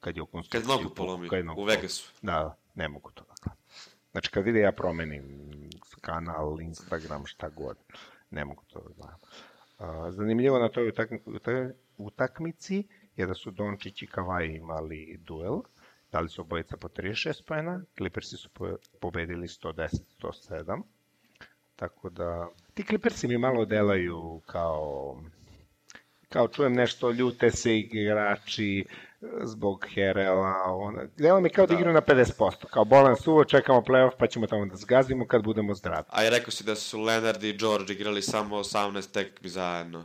kad 0.00 0.16
je 0.16 0.22
u 0.22 0.26
konstrukciji. 0.26 0.68
Kad 0.68 0.82
mogu 0.82 0.94
polomi, 0.94 1.28
kad 1.28 1.44
u 1.56 1.64
Vegasu. 1.64 2.12
Da, 2.22 2.56
ne 2.74 2.88
mogu 2.88 3.10
to 3.10 3.24
da 3.24 3.34
gledam. 3.42 3.58
Znači, 4.12 4.30
kad 4.30 4.44
vide 4.44 4.60
ja 4.60 4.72
promenim 4.72 5.24
kanal, 6.00 6.60
Instagram, 6.60 7.26
šta 7.26 7.48
god, 7.48 7.76
ne 8.30 8.44
mogu 8.44 8.62
to 8.68 8.80
da 8.80 8.94
gledam. 8.94 9.20
Zanimljivo 10.12 10.58
na 10.58 10.68
toj 10.68 10.92
utakmici 11.98 12.76
je 12.76 13.03
da 13.16 13.34
su 13.34 13.50
Dončić 13.50 14.02
i 14.02 14.06
Kavaj 14.06 14.46
imali 14.46 15.18
duel, 15.24 15.60
dali 16.12 16.28
su 16.28 16.40
obojica 16.40 16.76
po 16.76 16.88
36 16.88 17.44
pojena, 17.46 17.82
Clippersi 17.96 18.36
su 18.36 18.48
pobedili 19.00 19.46
110-107, 19.46 20.82
tako 21.76 22.10
da 22.10 22.48
ti 22.74 22.84
Clippersi 22.84 23.28
mi 23.28 23.38
malo 23.38 23.64
delaju 23.64 24.40
kao 24.46 25.16
kao 26.34 26.48
čujem 26.48 26.72
nešto, 26.72 27.10
ljute 27.10 27.50
se 27.50 27.78
igrači, 27.78 28.84
zbog 29.42 29.86
Herela, 29.94 30.54
ona, 30.66 31.02
delo 31.16 31.40
mi 31.40 31.50
kao 31.50 31.66
da, 31.66 31.74
da 31.74 31.80
igraju 31.80 31.94
na 31.94 32.00
50%, 32.00 32.66
kao 32.70 32.84
bolan 32.84 33.16
suvo, 33.16 33.44
čekamo 33.44 33.80
playoff 33.80 34.10
pa 34.18 34.26
ćemo 34.26 34.46
tamo 34.46 34.66
da 34.66 34.76
zgazimo 34.76 35.26
kad 35.26 35.42
budemo 35.42 35.74
zdravi. 35.74 36.04
A 36.08 36.24
i 36.24 36.30
rekao 36.30 36.50
si 36.50 36.64
da 36.64 36.74
su 36.74 37.00
Leonard 37.00 37.42
i 37.42 37.56
George 37.56 37.92
igrali 37.92 38.22
samo 38.22 38.56
18 38.56 39.12
tekmi 39.12 39.48
zajedno. 39.48 40.04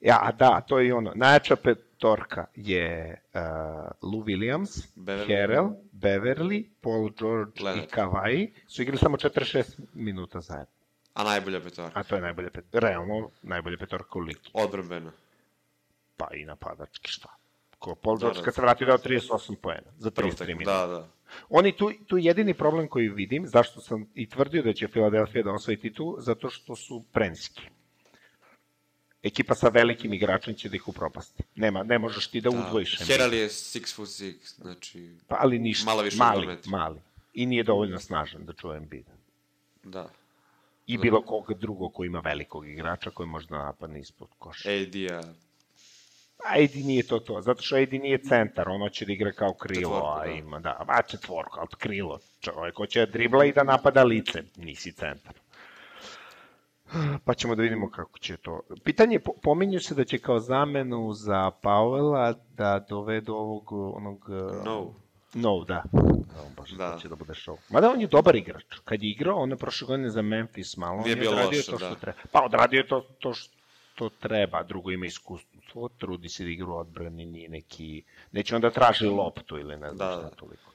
Ja, 0.00 0.18
a 0.22 0.32
da, 0.32 0.60
to 0.60 0.78
je 0.78 0.94
ono. 0.94 1.12
Najjača 1.14 1.56
petorka 1.56 2.46
je 2.54 3.20
uh, 3.34 3.40
Lou 4.02 4.24
Williams, 4.24 4.86
Beverly. 4.96 5.26
Herel, 5.26 5.70
Beverly, 5.92 6.64
Paul 6.80 7.10
George 7.18 7.62
Leonard. 7.62 7.84
i 7.84 7.94
Kawhi 7.94 8.50
su 8.66 8.82
igrali 8.82 8.98
samo 8.98 9.16
46 9.16 9.64
minuta 9.94 10.40
zajedno. 10.40 10.74
A 11.14 11.24
najbolja 11.24 11.60
petorka? 11.60 12.00
A 12.00 12.02
to 12.02 12.14
je 12.14 12.20
najbolja 12.22 12.50
petorka, 12.50 12.88
realno 12.88 13.30
najbolja 13.42 13.76
petorka 13.78 14.18
u 14.18 14.20
ligi. 14.20 14.50
Odbrbeno? 14.52 15.10
Pa 16.16 16.28
i 16.34 16.44
napadački, 16.44 17.10
šta? 17.10 17.28
Ko 17.78 17.94
Paul 17.94 18.18
George 18.18 18.34
da, 18.34 18.40
da. 18.40 18.44
kad 18.44 18.54
se 18.54 18.60
vratio 18.60 18.86
dao 18.86 18.98
38 18.98 19.56
poena 19.62 19.92
za 19.98 20.10
33 20.10 20.46
minuta. 20.46 20.86
Da, 20.86 20.92
da. 20.92 21.08
Oni 21.48 21.72
tu, 21.76 21.92
tu 22.06 22.18
jedini 22.18 22.54
problem 22.54 22.88
koji 22.88 23.08
vidim, 23.08 23.46
zašto 23.46 23.80
sam 23.80 24.06
i 24.14 24.28
tvrdio 24.28 24.62
da 24.62 24.72
će 24.72 24.88
Philadelphia 24.88 25.42
da 25.42 25.52
osvoji 25.52 25.76
titul, 25.80 26.16
zato 26.18 26.50
što 26.50 26.76
su 26.76 27.04
prenski. 27.12 27.62
Ekipa 29.26 29.54
sa 29.54 29.68
velikim 29.68 30.12
igračem 30.14 30.54
će 30.54 30.68
da 30.68 30.76
ih 30.76 30.88
upropasti. 30.88 31.42
Nema, 31.54 31.82
ne 31.82 31.98
možeš 31.98 32.26
ti 32.26 32.40
da, 32.40 32.50
da. 32.50 32.58
udvojiš. 32.58 32.98
Herald 33.06 33.32
je 33.32 33.48
6 33.48 33.94
foot 33.94 34.08
6, 34.08 34.34
znači... 34.56 35.10
Pa, 35.28 35.36
ali 35.40 35.58
ništa. 35.58 35.84
Malo 35.84 36.02
više 36.02 36.16
mali, 36.16 36.58
mali. 36.66 37.00
I 37.34 37.46
nije 37.46 37.62
dovoljno 37.62 37.98
snažan 37.98 38.44
da 38.44 38.52
čuje 38.52 38.76
Embiida. 38.76 39.12
Da. 39.84 40.08
I 40.86 40.98
bilo 40.98 41.22
koga 41.22 41.54
drugog 41.54 41.94
ko 41.94 42.04
ima 42.04 42.20
velikog 42.20 42.68
igrača 42.68 43.10
koji 43.10 43.28
može 43.28 43.46
da 43.46 43.58
napadne 43.58 44.00
ispod 44.00 44.28
koša. 44.38 44.70
AD-a 44.70 45.22
AD 46.44 46.76
nije 46.76 47.02
to 47.02 47.18
to, 47.18 47.40
zato 47.42 47.62
što 47.62 47.76
AD 47.76 47.92
nije 47.92 48.18
centar, 48.18 48.68
ono 48.68 48.88
će 48.88 49.04
da 49.04 49.12
igra 49.12 49.32
kao 49.32 49.52
krilo, 49.52 49.80
četvorku, 49.80 50.06
a 50.06 50.24
da. 50.24 50.30
ima, 50.30 50.60
da, 50.60 50.84
a 50.88 51.02
četvorko, 51.02 51.60
ali 51.60 51.68
krilo, 51.78 52.18
čovjek 52.40 52.76
hoće 52.76 53.06
da 53.06 53.12
dribla 53.12 53.44
i 53.44 53.52
da 53.52 53.62
napada 53.62 54.04
lice, 54.04 54.42
nisi 54.56 54.92
centar. 54.92 55.34
Pa 57.24 57.34
ćemo 57.34 57.54
da 57.54 57.62
vidimo 57.62 57.90
kako 57.90 58.18
će 58.18 58.36
to. 58.36 58.60
Pitanje, 58.84 59.20
pominju 59.42 59.80
se 59.80 59.94
da 59.94 60.04
će 60.04 60.18
kao 60.18 60.40
zamenu 60.40 61.12
za 61.12 61.50
Powella 61.62 62.34
da 62.56 62.86
dovedu 62.88 63.34
ovog, 63.34 63.72
onog... 63.72 64.28
No. 64.64 64.94
No, 65.34 65.64
da. 65.64 65.84
On 65.92 66.54
baš 66.56 66.70
da. 66.70 66.98
će 67.02 67.08
da 67.08 67.14
bude 67.14 67.32
show. 67.32 67.56
Mada 67.70 67.90
on 67.90 68.00
je 68.00 68.06
dobar 68.06 68.36
igrač. 68.36 68.64
Kad 68.84 69.02
je 69.02 69.10
igrao, 69.10 69.36
on 69.36 69.50
je 69.50 69.56
prošle 69.56 69.86
godine 69.86 70.10
za 70.10 70.22
Memphis 70.22 70.76
malo, 70.76 71.02
Nije 71.02 71.16
on 71.16 71.22
je 71.22 71.28
odradio 71.28 71.58
loše, 71.58 71.70
to 71.70 71.78
što 71.78 71.88
da. 71.88 71.94
treba. 71.94 72.18
Pa 72.32 72.44
odradio 72.44 72.78
je 72.78 72.86
to, 72.86 73.00
to 73.18 73.34
što 73.34 74.08
treba, 74.08 74.62
drugo 74.62 74.90
ima 74.90 75.06
iskustvo 75.06 75.56
iskustvo, 75.66 75.88
trudi 75.98 76.28
se 76.28 76.44
da 76.44 76.50
igra 76.50 76.66
u 76.66 76.76
odbrani, 76.76 77.26
nije 77.26 77.48
neki... 77.48 78.02
Neće 78.32 78.56
onda 78.56 78.70
traži 78.70 79.06
loptu 79.06 79.58
ili 79.58 79.76
ne 79.76 79.90
znam 79.90 79.96
da, 79.96 80.12
šta 80.12 80.22
da. 80.22 80.30
toliko. 80.30 80.70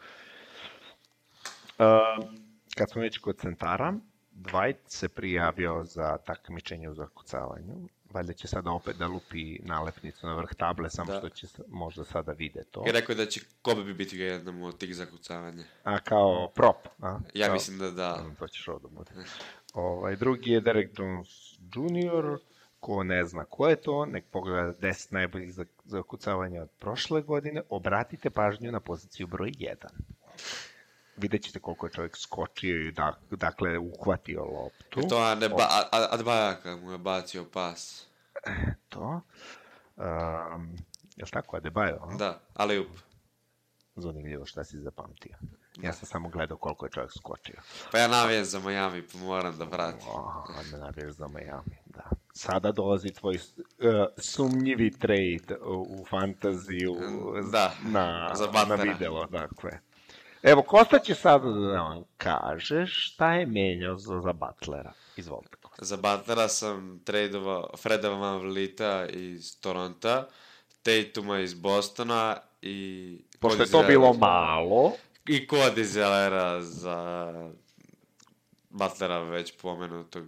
Uh, 1.79 2.25
kad 2.77 2.89
smo 2.89 3.01
već 3.01 3.17
kod 3.17 3.37
centara, 3.37 3.93
Dwight 4.43 4.79
se 4.87 5.09
prijavio 5.09 5.83
za 5.83 6.17
takmičenje 6.17 6.89
u 6.89 6.93
zakucavanju. 6.93 7.73
Valjda 8.13 8.33
će 8.33 8.47
sada 8.47 8.71
opet 8.71 8.97
da 8.97 9.07
lupi 9.07 9.59
nalepnicu 9.63 10.27
na 10.27 10.35
vrh 10.35 10.49
table, 10.57 10.89
samo 10.89 11.11
da. 11.11 11.19
što 11.19 11.29
će 11.29 11.47
možda 11.67 12.03
sada 12.05 12.31
vide 12.31 12.63
to. 12.71 12.83
Je 12.85 12.91
rekao 12.91 13.15
da 13.15 13.25
će 13.25 13.41
Kobe 13.61 13.83
bi 13.83 13.93
biti 13.93 14.17
jednom 14.17 14.63
od 14.63 14.77
tih 14.77 14.95
zakucavanja. 14.95 15.63
A, 15.83 15.99
kao 15.99 16.51
prop, 16.55 16.87
a? 17.01 17.19
Ja 17.33 17.45
kao, 17.45 17.53
mislim 17.53 17.79
da 17.79 17.91
da. 17.91 18.25
To 18.39 18.47
ćeš 18.47 18.67
ovdje 18.67 18.89
bude. 18.89 19.11
Ovaj, 19.73 20.15
drugi 20.15 20.51
je 20.51 20.61
Derek 20.61 20.99
Jones 20.99 21.57
Jr., 21.59 22.39
Ko 22.81 23.03
ne 23.03 23.25
zna 23.25 23.43
ko 23.45 23.67
je 23.67 23.75
to, 23.75 24.05
nek 24.05 24.25
pogleda 24.31 24.73
10 24.73 25.13
najboljih 25.13 25.53
zakucavanja 25.85 26.61
od 26.61 26.69
prošle 26.79 27.21
godine. 27.21 27.61
Obratite 27.69 28.29
pažnju 28.29 28.71
na 28.71 28.79
poziciju 28.79 29.27
broj 29.27 29.51
1. 29.51 29.75
Vidjet 31.17 31.43
ćete 31.43 31.59
koliko 31.59 31.85
je 31.85 31.91
čovjek 31.91 32.17
skočio 32.17 32.87
i 32.87 32.91
da, 32.91 33.19
dakle 33.31 33.77
uhvatio 33.77 34.43
loptu. 34.43 34.99
E 34.99 35.07
to 35.07 35.17
a 35.17 35.35
ne 35.35 35.49
ba, 35.49 35.67
a, 35.91 36.07
Adbajaka 36.11 36.75
mu 36.75 36.91
je 36.91 36.97
bacio 36.97 37.45
pas. 37.53 38.07
To. 38.89 39.21
Um, 39.97 40.77
je 41.15 41.25
li 41.25 41.31
tako, 41.31 41.57
Adebayo? 41.57 42.17
Da, 42.17 42.39
ali 42.53 42.79
up. 42.79 42.87
Zanimljivo 43.95 44.45
šta 44.45 44.63
si 44.63 44.77
zapamtio. 44.77 45.37
Ja 45.81 45.93
sam 45.93 46.07
samo 46.07 46.29
gledao 46.29 46.57
koliko 46.57 46.85
je 46.85 46.91
čovjek 46.91 47.11
skočio. 47.11 47.55
Pa 47.91 47.97
ja 47.97 48.07
navijem 48.07 48.45
za 48.45 48.59
Miami, 48.59 49.07
pa 49.07 49.17
moram 49.17 49.57
da 49.57 49.65
vratim. 49.65 50.07
Oh, 50.07 50.71
ne 50.71 50.77
naviješ 50.77 51.11
za 51.11 51.27
Miami, 51.27 51.77
da. 51.85 52.09
Sada 52.33 52.71
dolazi 52.71 53.09
tvoj 53.09 53.35
uh, 53.35 53.41
sumnjivi 54.17 54.91
trade 54.91 55.63
u, 55.63 55.81
u 55.81 56.05
fantaziju 56.09 56.95
da, 57.51 57.73
na, 57.83 58.31
za 58.35 58.65
na 58.67 58.75
video, 58.75 59.25
dakle. 59.25 59.71
Evo, 60.43 60.61
Kosta 60.61 60.99
će 60.99 61.15
sada 61.15 61.49
da 61.49 61.81
vam 61.81 62.03
kaže 62.17 62.85
šta 62.87 63.33
je 63.33 63.45
menjao 63.45 63.97
za, 63.97 64.19
za 64.19 64.33
Butlera. 64.33 64.93
Izvolite. 65.17 65.57
Za 65.77 65.97
Butlera 65.97 66.47
sam 66.47 67.01
tradeovao 67.03 67.69
Freda 67.77 68.09
Van 68.09 68.39
Vlita 68.39 69.05
iz 69.09 69.61
Toronta, 69.61 70.27
Tatuma 70.83 71.39
iz 71.39 71.53
Bostona 71.53 72.37
i... 72.61 73.17
Pošto 73.39 73.63
je 73.63 73.71
to 73.71 73.83
bilo 73.83 74.13
malo, 74.13 74.91
i 75.27 75.47
Cody 75.47 75.83
za 76.61 77.49
Butlera 78.69 79.19
već 79.19 79.53
pomenutog. 79.61 80.23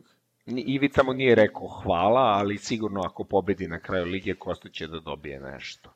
Ivica 0.46 1.04
mu 1.04 1.14
nije 1.14 1.36
rekao 1.36 1.68
hvala, 1.68 2.22
ali 2.22 2.58
sigurno 2.58 3.02
ako 3.02 3.24
pobedi 3.24 3.68
na 3.68 3.80
kraju 3.80 4.06
lige, 4.06 4.36
Kosta 4.36 4.70
će 4.70 4.88
da 4.88 5.00
dobije 5.00 5.40
nešto. 5.40 5.94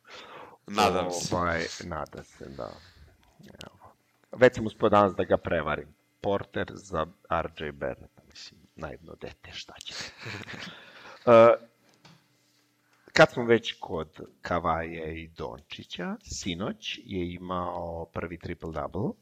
Nadam 0.67 1.11
se. 1.11 1.35
Ovaj, 1.35 1.65
nada 1.83 2.23
se, 2.23 2.45
da. 2.49 2.69
Evo. 3.39 3.76
Već 4.31 4.55
sam 4.55 4.65
uspio 4.65 4.89
danas 4.89 5.15
da 5.15 5.23
ga 5.23 5.37
prevarim. 5.37 5.87
Porter 6.21 6.71
za 6.73 7.05
RJ 7.29 7.71
Barrett. 7.71 8.21
Mislim, 8.29 8.61
naivno 8.75 9.15
dete, 9.21 9.51
šta 9.51 9.73
će. 9.79 9.93
uh, 11.25 11.33
kad 13.17 13.31
smo 13.31 13.45
već 13.45 13.73
kod 13.79 14.19
Kavaje 14.41 15.23
i 15.23 15.27
Dončića, 15.27 16.15
sinoć 16.23 16.99
je 17.03 17.33
imao 17.33 18.05
prvi 18.05 18.37
triple-double, 18.37 19.05
uh, 19.05 19.13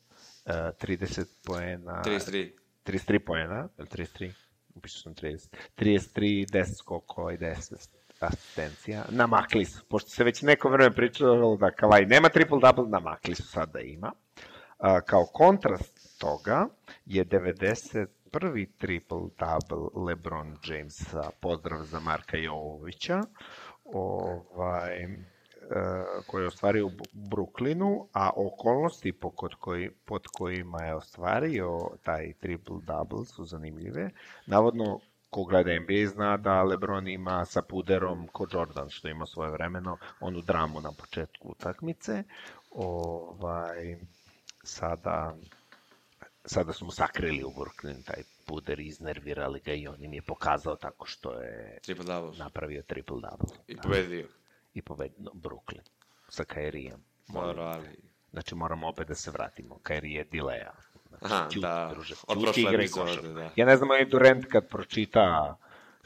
30 0.46 1.26
poena... 1.46 2.02
33. 2.06 2.52
33 2.86 3.20
poena, 3.20 3.70
ili 3.78 3.88
33? 3.88 4.32
Upišao 4.76 5.02
sam 5.02 5.16
30. 5.16 5.48
33, 5.78 6.52
10 6.52 6.78
skokova 6.78 7.34
i 7.34 7.38
10 7.38 7.88
asistencija. 8.20 9.06
Namakli 9.10 9.66
su, 9.66 9.86
pošto 9.90 10.10
se 10.10 10.24
već 10.24 10.42
neko 10.42 10.70
vreme 10.70 10.96
pričalo 10.96 11.58
da 11.58 11.72
Kavaj 11.72 12.06
nema 12.06 12.30
triple-double, 12.30 12.90
namakli 12.90 13.36
su 13.36 13.44
sad 13.44 13.72
da 13.74 13.80
ima. 13.80 14.12
A, 14.78 15.02
kao 15.02 15.26
kontrast 15.26 16.20
toga 16.20 16.68
je 17.06 17.26
91. 17.26 18.08
triple-double 18.80 20.06
LeBron 20.06 20.58
Jamesa, 20.64 21.30
pozdrav 21.42 21.84
za 21.84 22.00
Marka 22.00 22.38
Jovovića, 22.38 23.22
ovaj, 23.84 25.04
e, 25.04 25.10
koji 26.28 26.44
je 26.44 26.48
ostvario 26.48 26.88
u 26.88 26.92
Brooklynu, 27.14 28.08
a 28.14 28.30
okolnosti 28.36 29.14
pod, 29.14 29.56
koji, 29.60 29.90
pod 30.06 30.28
kojima 30.28 30.84
je 30.84 30.96
ostvario 30.96 31.80
taj 32.04 32.34
triple-double 32.42 33.26
su 33.26 33.46
zanimljive. 33.46 34.10
Navodno, 34.46 35.00
ko 35.30 35.44
gleda 35.44 35.80
NBA 35.80 36.08
zna 36.08 36.38
da 36.38 36.64
LeBron 36.64 37.08
ima 37.08 37.46
sa 37.46 37.62
puderom 37.62 38.28
ko 38.28 38.48
Jordan, 38.52 38.90
što 38.90 39.08
ima 39.08 39.26
svoje 39.26 39.52
vremeno, 39.52 39.98
onu 40.20 40.42
dramu 40.42 40.82
na 40.82 40.92
početku 40.92 41.50
utakmice. 41.50 42.24
Ovaj, 42.72 43.98
sada, 44.66 45.36
sada 46.46 46.74
su 46.74 46.86
mu 46.86 46.92
sakrili 46.92 47.44
u 47.44 47.50
Brooklyn 47.50 48.04
taj 48.06 48.24
puder, 48.46 48.80
iznervirali 48.80 49.60
ga 49.60 49.74
i 49.74 49.88
on 49.88 50.04
im 50.04 50.14
je 50.14 50.22
pokazao 50.22 50.76
tako 50.76 51.06
što 51.06 51.34
je 51.42 51.80
Triple 51.82 52.06
double. 52.06 52.38
napravio 52.38 52.82
triple-double. 52.82 53.56
I 53.68 53.78
pobedio. 53.78 54.28
I 54.74 54.82
pobedio 54.82 55.32
Brooklyn 55.34 55.90
sa 56.30 56.44
Kairijem. 56.44 57.04
Dobro, 57.28 57.64
ali... 57.64 57.88
Znači 58.32 58.56
moramo 58.56 58.88
opet 58.88 59.08
da 59.08 59.16
se 59.16 59.32
vratimo. 59.32 59.80
Kairi 59.84 60.14
je 60.14 60.24
dileja. 60.24 60.72
Znači, 61.10 61.34
Aha, 61.34 61.48
ćuti, 61.50 61.60
da. 61.62 61.90
druže. 61.94 62.16
Od 62.28 62.42
prošle 62.42 62.74
epizode, 62.74 63.34
da. 63.34 63.50
Ja 63.56 63.66
ne 63.66 63.78
znam, 63.78 63.90
ovaj 63.90 64.06
Durant 64.06 64.46
kad 64.46 64.68
pročita 64.70 65.56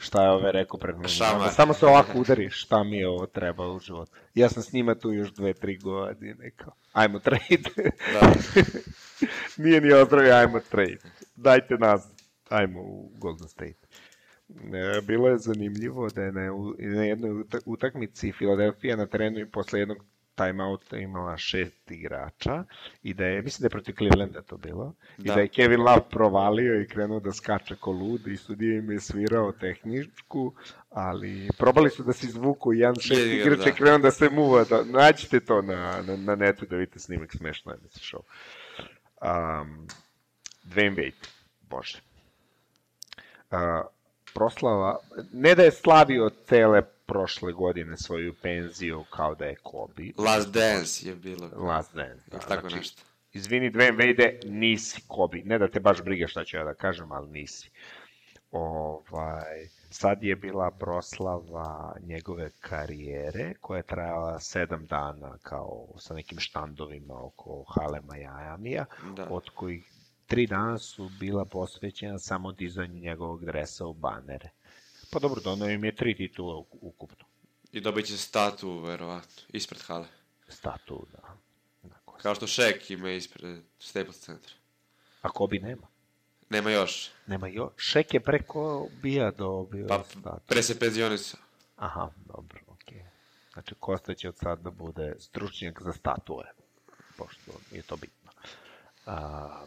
šta 0.00 0.22
je 0.24 0.30
ove 0.30 0.52
rekao 0.52 0.78
pred 0.80 0.96
mnom. 0.96 1.08
Samo, 1.50 1.74
se 1.74 1.86
ovako 1.86 2.18
udari 2.18 2.50
šta 2.50 2.84
mi 2.84 2.96
je 2.96 3.08
ovo 3.08 3.26
treba 3.26 3.68
u 3.72 3.78
životu. 3.78 4.12
Ja 4.34 4.48
sam 4.48 4.62
s 4.62 4.72
njima 4.72 4.94
tu 4.94 5.12
još 5.12 5.32
dve, 5.32 5.52
tri 5.54 5.76
godine. 5.78 6.50
Kao, 6.50 6.72
ajmo 6.92 7.18
trade. 7.18 7.90
Da. 8.12 8.32
Nije 9.64 9.80
ni 9.80 9.92
ozdravio, 9.92 10.34
ajmo 10.34 10.60
trade. 10.60 10.98
Dajte 11.36 11.74
nas, 11.74 12.08
ajmo 12.48 12.80
u 12.82 13.12
Golden 13.18 13.48
State. 13.48 13.86
E, 14.50 15.00
Bilo 15.02 15.28
je 15.28 15.38
zanimljivo 15.38 16.08
da 16.08 16.22
je 16.22 16.32
na, 16.32 16.40
na 16.78 17.04
jednoj 17.04 17.30
uta- 17.30 17.60
utakmici 17.66 18.32
Filadelfija 18.32 18.96
na 18.96 19.06
terenu 19.06 19.38
i 19.40 19.50
posle 19.50 19.78
jednog 19.80 20.04
timeouta 20.34 20.96
imala 20.96 21.36
šest 21.36 21.90
igrača 21.90 22.64
i 23.02 23.14
da 23.14 23.24
je, 23.24 23.42
mislim 23.42 23.62
da 23.62 23.66
je 23.66 23.70
protiv 23.70 23.94
Clevelanda 23.94 24.42
to 24.42 24.56
bilo, 24.56 24.94
i 25.18 25.22
Da. 25.22 25.34
da 25.34 25.40
je 25.40 25.48
Kevin 25.48 25.80
Love 25.80 26.02
provalio 26.10 26.80
i 26.80 26.88
krenuo 26.88 27.20
da 27.20 27.32
skače 27.32 27.76
ko 27.76 27.90
lud 27.92 28.26
i 28.26 28.36
sudija 28.36 28.78
im 28.78 28.90
je 28.90 29.00
svirao 29.00 29.52
tehničku, 29.52 30.52
ali 30.90 31.48
probali 31.58 31.90
su 31.90 32.02
da 32.02 32.12
se 32.12 32.26
izvuku 32.26 32.72
jedan 32.72 32.94
šest 32.94 33.20
Je, 33.20 33.40
igrača 33.40 33.64
da. 33.64 33.72
krenuo 33.72 33.98
da 33.98 34.10
se 34.10 34.30
muva, 34.30 34.64
da, 34.64 34.84
nađite 34.84 35.40
to 35.40 35.62
na, 35.62 36.02
na, 36.06 36.16
na 36.16 36.34
netu 36.36 36.66
da 36.66 36.76
vidite 36.76 36.98
snimak, 36.98 37.32
smešno 37.36 37.72
je 37.72 37.78
da 37.78 37.88
se 37.88 38.00
show. 38.00 38.20
Um, 39.22 39.86
Dwayne 40.64 40.94
Wade, 40.96 41.28
bože. 41.70 41.98
Uh, 43.50 43.58
proslava, 44.34 44.98
ne 45.32 45.54
da 45.54 45.62
je 45.62 45.70
slavio 45.70 46.30
cele 46.46 46.82
prošle 47.10 47.52
godine 47.52 47.96
svoju 47.96 48.34
penziju 48.42 49.04
kao 49.10 49.34
da 49.34 49.44
je 49.44 49.54
Kobe. 49.62 50.02
Last 50.18 50.52
Dance 50.52 51.08
je 51.08 51.14
bilo. 51.14 51.50
Last 51.56 51.94
Dance. 51.94 52.30
Da, 52.30 52.38
tako 52.38 52.60
znači, 52.60 52.76
nešto. 52.76 53.02
Izvini, 53.32 53.70
Dwayne 53.70 53.96
Wade, 53.96 54.38
nisi 54.50 55.02
Kobe. 55.08 55.42
Ne 55.44 55.58
da 55.58 55.68
te 55.68 55.80
baš 55.80 56.02
briga 56.02 56.26
šta 56.26 56.44
ću 56.44 56.56
ja 56.56 56.64
da 56.64 56.74
kažem, 56.74 57.12
ali 57.12 57.30
nisi. 57.30 57.70
Ovaj, 58.50 59.68
sad 59.90 60.22
je 60.22 60.36
bila 60.36 60.70
proslava 60.70 61.96
njegove 62.02 62.50
karijere, 62.60 63.54
koja 63.60 63.76
je 63.76 63.82
trajala 63.86 64.40
sedam 64.40 64.86
dana 64.86 65.38
kao 65.42 65.86
sa 65.98 66.14
nekim 66.14 66.38
štandovima 66.38 67.24
oko 67.24 67.64
hale 67.74 68.00
Majamija, 68.00 68.84
Da. 69.16 69.26
od 69.30 69.50
kojih 69.54 69.84
tri 70.26 70.46
dana 70.46 70.78
su 70.78 71.10
bila 71.20 71.44
posvećena 71.44 72.18
samo 72.18 72.52
dizanju 72.52 73.00
njegovog 73.00 73.44
dresa 73.44 73.86
u 73.86 73.94
banere. 73.94 74.50
Pa 75.10 75.18
dobro, 75.18 75.40
donao 75.40 75.68
im 75.70 75.84
je 75.84 75.96
tri 75.96 76.16
titula 76.16 76.62
ukupno. 76.70 77.24
I 77.72 77.80
dobit 77.80 78.06
će 78.06 78.18
statu, 78.18 78.78
verovatno, 78.78 79.42
ispred 79.48 79.82
hale. 79.82 80.06
Statu, 80.48 81.06
da. 81.12 81.36
Onako. 81.82 82.18
Kao 82.22 82.34
što 82.34 82.46
Shaq 82.46 82.92
ima 82.92 83.10
ispred 83.10 83.62
Staples 83.78 84.18
centra. 84.18 84.54
A 85.22 85.28
Kobe 85.28 85.58
nema. 85.58 85.86
Nema 86.50 86.70
još. 86.70 87.10
Nema 87.26 87.48
jo. 87.48 87.72
Šek 87.76 88.14
je 88.14 88.20
preko 88.20 88.88
bija 89.02 89.30
dobio 89.30 89.86
Pa 89.88 90.04
statu. 90.04 90.40
pre 90.46 90.62
se 90.62 90.78
penzionisao. 90.78 91.40
Aha, 91.76 92.10
dobro, 92.26 92.60
okej. 92.66 93.04
Znači, 93.52 93.74
Kosta 93.80 94.14
će 94.14 94.28
od 94.28 94.38
sad 94.38 94.60
da 94.60 94.70
bude 94.70 95.14
stručnjak 95.18 95.82
za 95.82 95.92
statue, 95.92 96.44
pošto 97.16 97.52
je 97.70 97.82
to 97.82 97.96
bitno. 97.96 98.30
A, 99.06 99.66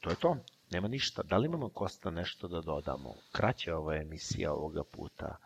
to 0.00 0.10
je 0.10 0.16
to. 0.16 0.36
Nema 0.74 0.88
ništa. 0.88 1.22
Da 1.22 1.36
li 1.36 1.46
imamo 1.46 1.68
Kosta 1.68 2.10
nešto 2.10 2.48
da 2.48 2.60
dodamo? 2.60 3.14
Kraća 3.32 3.76
ova 3.76 3.96
emisija 3.96 4.52
ovoga 4.52 4.84
puta. 4.84 5.36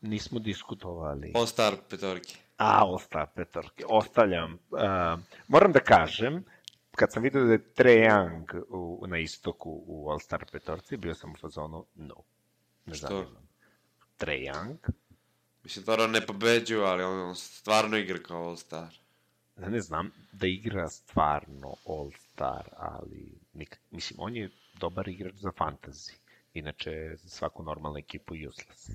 Nismo 0.00 0.38
diskutovali. 0.38 1.32
All 1.34 1.46
Star 1.46 1.76
petorki. 1.90 2.36
A, 2.56 2.84
osta 2.86 3.26
petorke. 3.34 3.84
Ostavljam. 3.88 4.52
Uh, 4.52 5.20
moram 5.48 5.72
da 5.72 5.80
kažem, 5.80 6.44
kad 6.90 7.12
sam 7.12 7.22
vidio 7.22 7.44
da 7.44 7.52
je 7.52 7.72
Trae 7.72 7.96
Young 8.08 8.62
u, 8.68 9.06
na 9.06 9.18
istoku 9.18 9.82
u 9.86 10.08
All-Star 10.10 10.44
petorci, 10.52 10.96
bio 10.96 11.14
sam 11.14 11.30
u 11.30 11.36
fazonu 11.40 11.86
no. 11.94 12.14
Ne 12.86 12.94
Što? 12.94 13.06
zanima. 13.06 13.40
me. 13.40 13.46
Trae 14.16 14.38
Young, 14.38 14.76
Mislim, 15.64 15.82
stvarno 15.82 16.06
ne 16.06 16.26
pobeđuju, 16.26 16.82
ali 16.82 17.02
on, 17.02 17.36
stvarno 17.36 17.96
igra 17.96 18.18
kao 18.22 18.48
All 18.48 18.56
Star. 18.56 18.94
ne, 19.56 19.70
ne 19.70 19.80
znam 19.80 20.10
da 20.32 20.46
igra 20.46 20.88
stvarno 20.88 21.74
All-Star, 21.86 22.62
ali 22.76 23.45
nik, 23.56 23.78
mislim, 23.90 24.20
on 24.20 24.36
je 24.36 24.50
dobar 24.74 25.08
igrač 25.08 25.34
za 25.34 25.50
fantasy. 25.50 26.14
Inače, 26.54 26.90
za 27.16 27.28
svaku 27.28 27.62
normalnu 27.62 27.98
ekipu 27.98 28.34
useless. 28.48 28.90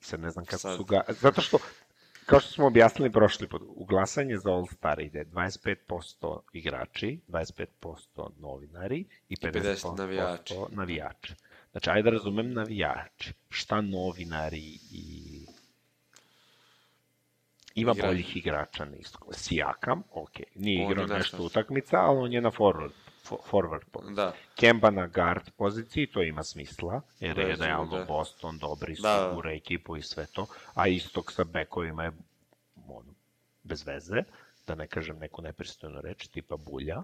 Sad 0.00 0.20
ne 0.20 0.30
znam 0.30 0.44
kako 0.44 0.58
Sad. 0.58 0.76
su 0.76 0.84
ga... 0.84 1.02
Zato 1.08 1.40
što, 1.40 1.58
kao 2.26 2.40
što 2.40 2.50
smo 2.50 2.66
objasnili 2.66 3.12
prošli 3.12 3.48
put, 3.48 3.62
u 3.66 3.84
glasanje 3.84 4.36
za 4.38 4.50
All-Star 4.50 5.00
ide 5.02 5.24
25% 5.24 6.40
igrači, 6.52 7.20
25% 7.28 7.66
novinari 8.38 9.04
i 9.28 9.36
50%, 9.36 9.52
50 9.52 9.98
navijači. 9.98 10.54
navijači. 10.70 11.34
Znači, 11.70 11.90
ajde 11.90 12.02
da 12.02 12.10
razumem 12.10 12.52
navijači. 12.52 13.32
Šta 13.48 13.80
novinari 13.80 14.78
i... 14.92 15.46
Ima 17.74 17.92
Igrači. 17.92 18.06
boljih 18.06 18.36
igrača 18.36 18.84
na 18.84 18.96
istoku. 18.96 19.32
Sijakam, 19.32 20.02
ok, 20.10 20.30
nije 20.54 20.84
igrao 20.84 21.06
nešto 21.06 21.42
utakmica, 21.42 21.96
ali 21.96 22.18
on 22.18 22.32
je 22.32 22.40
na 22.40 22.50
forward, 22.50 22.90
fo- 22.90 23.09
forward 23.24 23.84
poziciji. 23.92 24.14
Da. 24.16 24.32
Kemba 24.54 24.90
na 24.90 25.06
guard 25.06 25.50
poziciji, 25.56 26.06
to 26.06 26.22
ima 26.22 26.44
smisla, 26.44 27.00
jer 27.20 27.38
je 27.38 27.44
Vezano, 27.44 27.66
realno 27.66 27.98
da. 27.98 28.04
Boston, 28.04 28.58
dobri 28.58 28.96
su, 28.96 29.02
Da. 29.02 29.32
gura 29.34 29.52
ekipu 29.52 29.96
i 29.96 30.02
sve 30.02 30.26
to, 30.26 30.46
a 30.74 30.88
istok 30.88 31.32
sa 31.32 31.44
bekovima 31.44 32.04
je 32.04 32.12
ono, 32.88 33.14
bez 33.62 33.86
veze, 33.86 34.22
da 34.66 34.74
ne 34.74 34.86
kažem 34.86 35.18
neku 35.18 35.42
nepristojnu 35.42 36.00
reč, 36.00 36.28
tipa 36.28 36.56
bulja. 36.56 37.02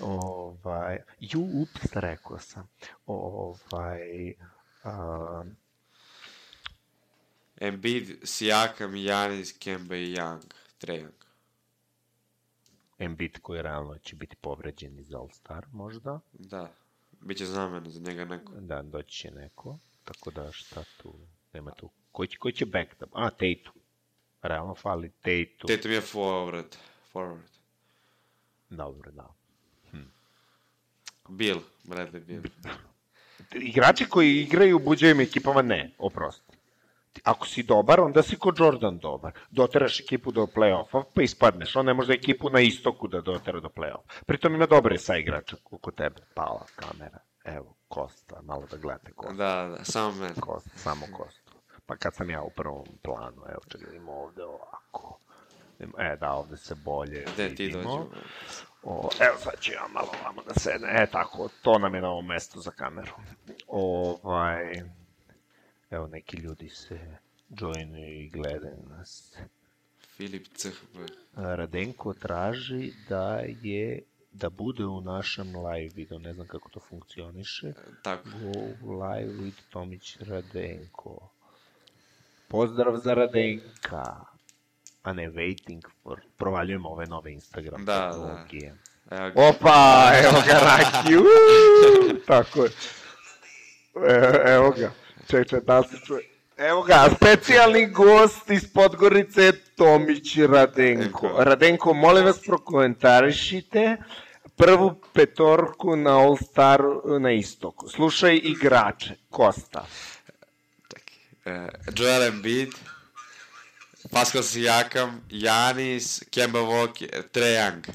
Ovaj, 0.00 0.98
ju, 1.20 1.40
ups, 1.62 1.92
rekao 1.92 2.38
sam. 2.38 2.68
Ovaj, 3.06 4.34
a, 4.84 5.44
Embiid, 7.60 8.18
Siakam, 8.24 8.96
Janis, 8.96 9.52
Kemba 9.58 9.96
i 9.96 10.14
Young. 10.16 10.42
Trae 10.78 10.98
Young. 10.98 11.12
Embiid 13.02 13.38
koji 13.38 13.62
realno 13.62 13.98
će 13.98 14.16
biti 14.16 14.36
povređen 14.36 14.98
iz 14.98 15.08
All-Star 15.08 15.62
možda, 15.72 16.20
Da. 16.32 16.72
Biće 17.20 17.46
znameno 17.46 17.90
za 17.90 18.00
njega 18.00 18.24
neko. 18.24 18.52
da 18.60 18.82
doći 18.82 19.16
će 19.16 19.30
neko, 19.30 19.78
tako 20.04 20.30
da 20.30 20.52
šta 20.52 20.84
tu, 20.96 21.14
nema 21.52 21.70
tu. 21.70 21.90
Koji 22.12 22.28
će, 22.28 22.38
koji 22.38 22.52
će 22.52 22.66
back 22.66 23.00
da... 23.00 23.06
A, 23.12 23.30
Tatum. 23.30 23.82
Realno 24.42 24.74
fali 24.74 25.10
Tatum. 25.10 25.76
Tatum 25.76 25.92
je 25.92 26.00
forward. 26.00 26.76
Forward. 27.14 27.52
Dobro, 28.70 29.10
da. 29.10 29.34
Bill. 31.28 31.60
Bradley 31.84 32.24
Bill. 32.24 32.42
Igrači 33.54 34.04
koji 34.08 34.40
igraju 34.40 34.76
u 34.76 34.80
buđevim 34.80 35.20
ekipama, 35.20 35.62
ne, 35.62 35.90
oprosti. 35.98 36.51
Ako 37.24 37.46
si 37.46 37.62
dobar, 37.62 38.00
onda 38.00 38.22
si 38.22 38.36
ko 38.36 38.52
Jordan 38.58 38.98
dobar. 38.98 39.32
Doteraš 39.50 40.00
ekipu 40.00 40.32
do 40.32 40.46
play-offa, 40.46 41.04
pa 41.14 41.22
ispadneš. 41.22 41.76
On 41.76 41.86
ne 41.86 41.94
može 41.94 42.12
ekipu 42.12 42.50
na 42.50 42.60
istoku 42.60 43.08
da 43.08 43.20
dotera 43.20 43.60
do 43.60 43.68
play-offa. 43.68 44.22
Pritom 44.26 44.54
ima 44.54 44.66
dobre 44.66 44.98
sa 44.98 45.16
igrača 45.16 45.56
oko 45.70 45.90
tebe. 45.90 46.20
Pala 46.34 46.66
kamera. 46.76 47.18
Evo, 47.44 47.74
Kosta, 47.88 48.42
malo 48.42 48.66
da 48.70 48.76
gledate 48.76 49.12
Kosta. 49.12 49.32
Da, 49.32 49.76
da, 49.78 49.84
samo 49.84 50.12
meni. 50.12 50.34
Kosta, 50.40 50.70
samo 50.76 51.06
Kosta. 51.16 51.52
Pa 51.86 51.96
kad 51.96 52.14
sam 52.14 52.30
ja 52.30 52.42
u 52.42 52.50
prvom 52.50 52.84
planu, 53.02 53.42
evo 53.48 53.60
čekaj, 53.68 53.96
ima 53.96 54.12
ovde 54.12 54.44
ovako. 54.44 55.18
E, 55.98 56.16
da, 56.20 56.32
ovde 56.32 56.56
se 56.56 56.74
bolje 56.74 57.24
Gde 57.34 57.54
ti 57.54 57.66
vidimo. 57.66 57.82
dođu? 57.82 58.10
O, 58.82 59.08
evo 59.20 59.36
sad 59.38 59.60
ću 59.60 59.72
ja 59.72 59.86
malo 59.94 60.08
vamo 60.24 60.42
da 60.42 60.54
sedne. 60.54 60.88
E, 61.02 61.06
tako, 61.06 61.48
to 61.62 61.78
nam 61.78 61.94
je 61.94 62.00
na 62.00 62.10
ovom 62.10 62.26
mestu 62.26 62.60
za 62.60 62.70
kameru. 62.70 63.12
Ovaj, 63.68 64.82
evo, 65.92 66.06
neki 66.06 66.36
ljudi 66.36 66.68
se 66.68 66.98
joinuju 67.48 68.20
i 68.20 68.28
gledaju 68.28 68.76
nas. 68.88 69.36
Filip 70.16 70.46
CHP. 70.56 70.96
Radenko 71.36 72.14
traži 72.14 72.92
da 73.08 73.40
je 73.62 74.02
da 74.32 74.50
bude 74.50 74.84
u 74.84 75.00
našem 75.00 75.56
live 75.56 75.94
video, 75.94 76.18
ne 76.18 76.34
znam 76.34 76.46
kako 76.46 76.68
to 76.68 76.80
funkcioniše. 76.80 77.72
Tako. 78.02 78.28
Go 78.82 78.92
live 78.92 79.32
with 79.32 79.60
Tomić 79.70 80.16
Radenko. 80.20 81.28
Pozdrav 82.48 82.96
za 82.96 83.14
Radenka. 83.14 84.24
A 85.02 85.12
ne, 85.12 85.30
waiting 85.30 85.82
for... 86.02 86.20
Provaljujemo 86.36 86.88
ove 86.88 87.06
nove 87.06 87.32
Instagram 87.32 87.84
Da, 87.84 87.98
da. 87.98 88.10
tehnologije. 88.10 88.74
Evo 89.10 89.30
ga. 89.30 89.48
Opa, 89.48 90.10
evo 90.24 90.42
ga 90.46 90.52
Raki, 90.52 91.16
uuu, 91.16 92.20
tako 92.26 92.64
je. 92.64 92.70
E, 94.08 94.52
evo 94.52 94.70
ga, 94.70 94.92
ček, 95.30 95.48
ček, 95.48 95.64
da 95.64 95.82
se 95.82 95.96
čuje? 96.06 96.28
Evo 96.56 96.82
ga, 96.82 97.08
specijalni 97.16 97.86
gost 97.86 98.50
iz 98.50 98.72
Podgorice 98.72 99.52
Tomić 99.76 100.36
Radenko. 100.38 101.34
Radenko. 101.38 101.94
Molim 101.94 102.24
vas 102.24 102.38
prokomentarišite 102.46 103.96
prvu 104.56 104.94
petorku 105.12 105.96
na 105.96 106.18
All 106.18 106.36
Star 106.36 106.80
na 107.20 107.32
istoku. 107.32 107.88
Slušaj 107.88 108.40
igrače, 108.44 109.14
Kosta. 109.30 109.86
E, 111.44 111.68
Joel 111.96 112.22
Embiid, 112.22 112.74
Pascal 114.10 114.42
Sijakam, 114.42 115.20
Janis, 115.30 116.22
Kemba 116.30 116.60
Walker, 116.60 117.22
Trae 117.32 117.56
Young. 117.56 117.88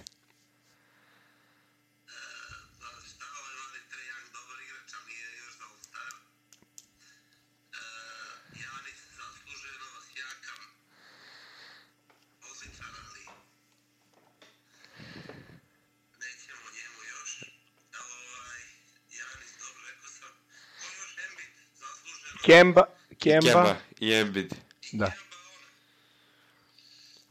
Kemba, 22.47 22.83
Kemba, 23.19 23.41
Kemba 23.43 23.75
i 23.99 24.13
Embiid. 24.13 24.53
da. 24.93 25.11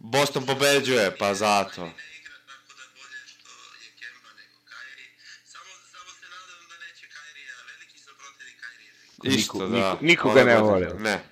Boston 0.01 0.47
pobeđuje, 0.47 1.17
pa 1.19 1.35
zato. 1.35 1.85
Ne 1.85 1.91
igra 2.15 2.35
tako 2.47 2.73
je 2.75 2.89
bolje 2.91 3.21
što 3.27 3.51
je 3.79 3.91
Kemba 4.01 4.31
nego 4.33 4.57
Kairi. 4.65 5.07
Samo, 5.45 5.71
samo 5.87 6.11
se 6.13 6.27
nadam 6.27 6.61
neće 6.83 7.07
Kairija, 7.09 7.55
veliki 7.69 7.99
sam 7.99 8.15
protivnik 8.15 8.59
Kairija. 8.61 8.93
Isto, 9.35 9.55
Niko- 9.55 9.69
da. 9.71 9.77
niko- 9.91 9.99
niko 10.03 10.31
ga 10.31 10.45
ne 10.45 10.57
Ove 10.57 10.63
voli. 10.63 10.85
godine- 10.87 11.01
Ne. 11.03 11.15
Ovaj, 11.15 11.23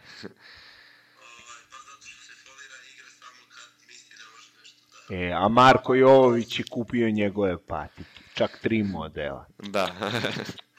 pa 1.71 1.79
zato 1.79 2.03
što 2.05 2.23
se 2.23 2.33
folira 2.37 2.77
i 2.81 2.93
igra 2.93 3.09
samo 3.13 3.41
kad 3.49 3.89
misli 3.89 4.15
da 4.17 4.25
može 4.27 4.51
nešto 4.61 4.77
da... 5.09 5.15
E, 5.17 5.33
a 5.35 5.49
Marko 5.51 5.95
Jovović 5.97 6.59
je 6.59 6.65
kupio 6.67 7.11
njegove 7.13 7.59
patike. 7.61 8.21
Čak 8.35 8.59
tri 8.59 8.83
modela. 8.85 9.47
Da. 9.59 9.87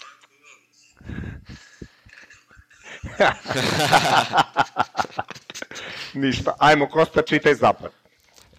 Ništa. 6.13 6.55
Ajmo, 6.59 6.89
Kosta, 6.89 7.21
čitaj 7.21 7.55
zapad. 7.55 7.91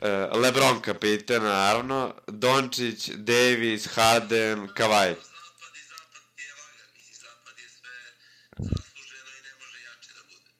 E, 0.01 0.09
Lebron 0.39 0.81
kapitan, 0.81 1.43
naravno. 1.43 2.15
Dončić, 2.27 3.11
Davis, 3.17 3.87
Harden, 3.95 4.69
Kavaj. 4.75 5.15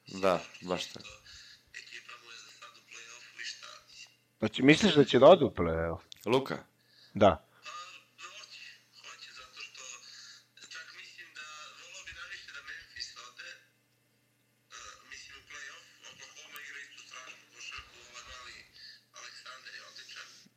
Da 0.07 0.39
baš 0.61 0.85
tako. 0.85 1.07
Znači, 4.39 4.63
misliš 4.63 4.93
da 4.93 5.03
će 5.03 5.19
da 5.19 5.25
odu 5.25 5.45
u 5.45 5.49
play-off? 5.49 5.99
Luka? 6.25 6.57
Da. 7.13 7.46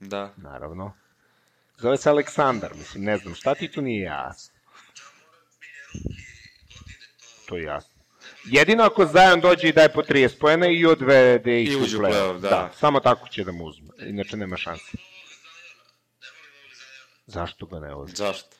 Da. 0.00 0.32
Naravno. 0.36 0.92
Zove 1.78 1.96
se 1.96 2.10
Aleksandar, 2.10 2.74
mislim, 2.74 3.04
ne 3.04 3.16
znam, 3.18 3.34
šta 3.34 3.54
ti 3.54 3.72
tu 3.72 3.82
nije 3.82 4.02
jasno? 4.02 4.54
To 7.48 7.56
je 7.56 7.62
jasno. 7.62 8.00
Jedino 8.44 8.84
ako 8.84 9.06
Zajan 9.06 9.40
dođe 9.40 9.68
i 9.68 9.72
daje 9.72 9.92
po 9.92 10.02
30 10.02 10.38
pojena 10.40 10.66
i 10.66 10.86
odvede 10.86 11.62
ih 11.62 11.76
u 11.76 11.80
play-off. 11.80 11.98
play-off, 11.98 12.40
da. 12.40 12.70
Samo 12.78 13.00
tako 13.00 13.28
će 13.28 13.44
da 13.44 13.52
mu 13.52 13.64
uzme, 13.64 13.88
inače 13.98 14.36
nema 14.36 14.56
šanse. 14.56 14.96
Zašto 17.26 17.66
ga 17.66 17.80
ne 17.80 17.94
voli? 17.94 18.12
Zašto? 18.14 18.56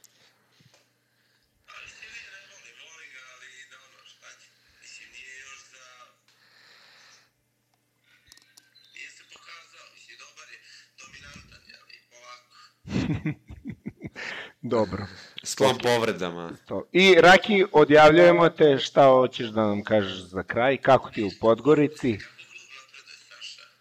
Dobro. 14.62 15.07
Sklon 15.44 15.79
povredama. 15.79 16.53
To. 16.66 16.85
I 16.92 17.14
Raki, 17.14 17.64
odjavljujemo 17.73 18.49
te, 18.49 18.79
šta 18.79 19.05
hoćeš 19.05 19.49
da 19.49 19.66
nam 19.66 19.85
kažeš 19.85 20.18
za 20.18 20.42
kraj, 20.42 20.77
kako 20.77 21.11
ti 21.11 21.25
u 21.25 21.31
Podgorici? 21.40 22.18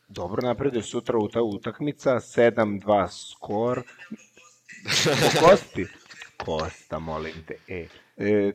Dobro 0.08 0.48
napreduje 0.48 0.84
sutra 0.84 1.18
uta 1.18 1.42
utakmica, 1.42 2.12
7-2 2.12 3.08
skor. 3.32 3.84
Po 5.04 5.48
kosti? 5.48 5.88
Kosta, 6.38 7.00
molim 7.00 7.34
te. 7.48 7.56
E, 7.68 7.88
e, 8.18 8.54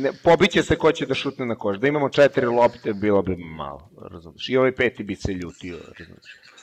ne, 0.00 0.12
pobiće 0.24 0.62
se 0.62 0.76
ko 0.76 0.92
će 0.92 1.06
da 1.06 1.14
šutne 1.14 1.46
na 1.46 1.54
koš. 1.54 1.78
Da 1.78 1.88
imamo 1.88 2.08
četiri 2.08 2.46
lopte, 2.46 2.92
bilo 2.92 3.22
bi 3.22 3.36
malo, 3.36 3.90
razumiješ. 4.10 4.48
I 4.48 4.56
ovaj 4.56 4.74
peti 4.74 5.02
bi 5.02 5.16
se 5.16 5.32
ljutio, 5.32 5.78
razumiješ. 5.98 6.53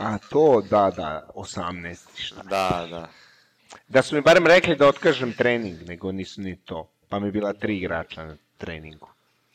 A 0.00 0.18
to, 0.18 0.62
da, 0.70 0.90
da, 0.96 1.28
18, 1.34 1.96
šta. 2.16 2.42
Da, 2.42 2.86
da. 2.90 3.08
Da 3.88 4.02
su 4.02 4.14
mi 4.14 4.20
barem 4.22 4.46
rekli 4.46 4.76
da 4.76 4.88
otkažem 4.88 5.32
trening, 5.32 5.88
nego 5.88 6.12
nisu 6.12 6.40
ni 6.40 6.56
to. 6.56 6.90
Pa 7.08 7.18
mi 7.18 7.28
je 7.28 7.32
bila 7.32 7.52
tri 7.52 7.76
igrača 7.76 8.24
na 8.24 8.36
treningu. 8.58 9.08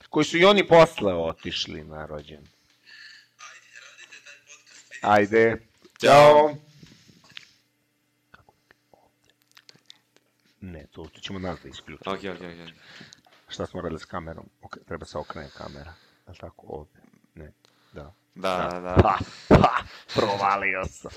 Koji 0.10 0.26
su 0.26 0.38
i 0.38 0.46
oni 0.46 0.68
posle 0.68 1.14
otišli 1.14 1.84
na 1.84 2.06
rođen. 2.06 2.48
Ajde. 5.02 5.58
Ćao. 6.02 6.56
Ne, 10.62 10.86
to, 10.92 11.04
to 11.04 11.20
ćemo 11.22 11.40
nas 11.40 11.60
da 11.64 11.70
isključimo. 11.70 12.16
Ok, 12.16 12.20
ok, 12.36 12.42
ok. 12.42 12.74
Šta 13.48 13.66
smo 13.66 13.82
radili 13.82 14.00
s 14.00 14.06
kamerom? 14.06 14.46
Ok, 14.62 14.78
treba 14.88 15.06
se 15.06 15.18
okrene 15.18 15.50
kamera. 15.58 15.94
Je 16.28 16.32
li 16.32 16.38
tako 16.38 16.68
ovde? 16.68 17.00
Ne, 17.36 17.52
da. 17.94 18.14
Da, 18.36 18.70
da, 18.72 18.80
da. 18.80 18.96
Pa, 19.02 19.18
pa, 19.48 19.75
provalio 20.16 20.86
sam. 20.86 21.12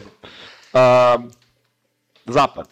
Um, 0.73 1.31
zapad. 2.27 2.69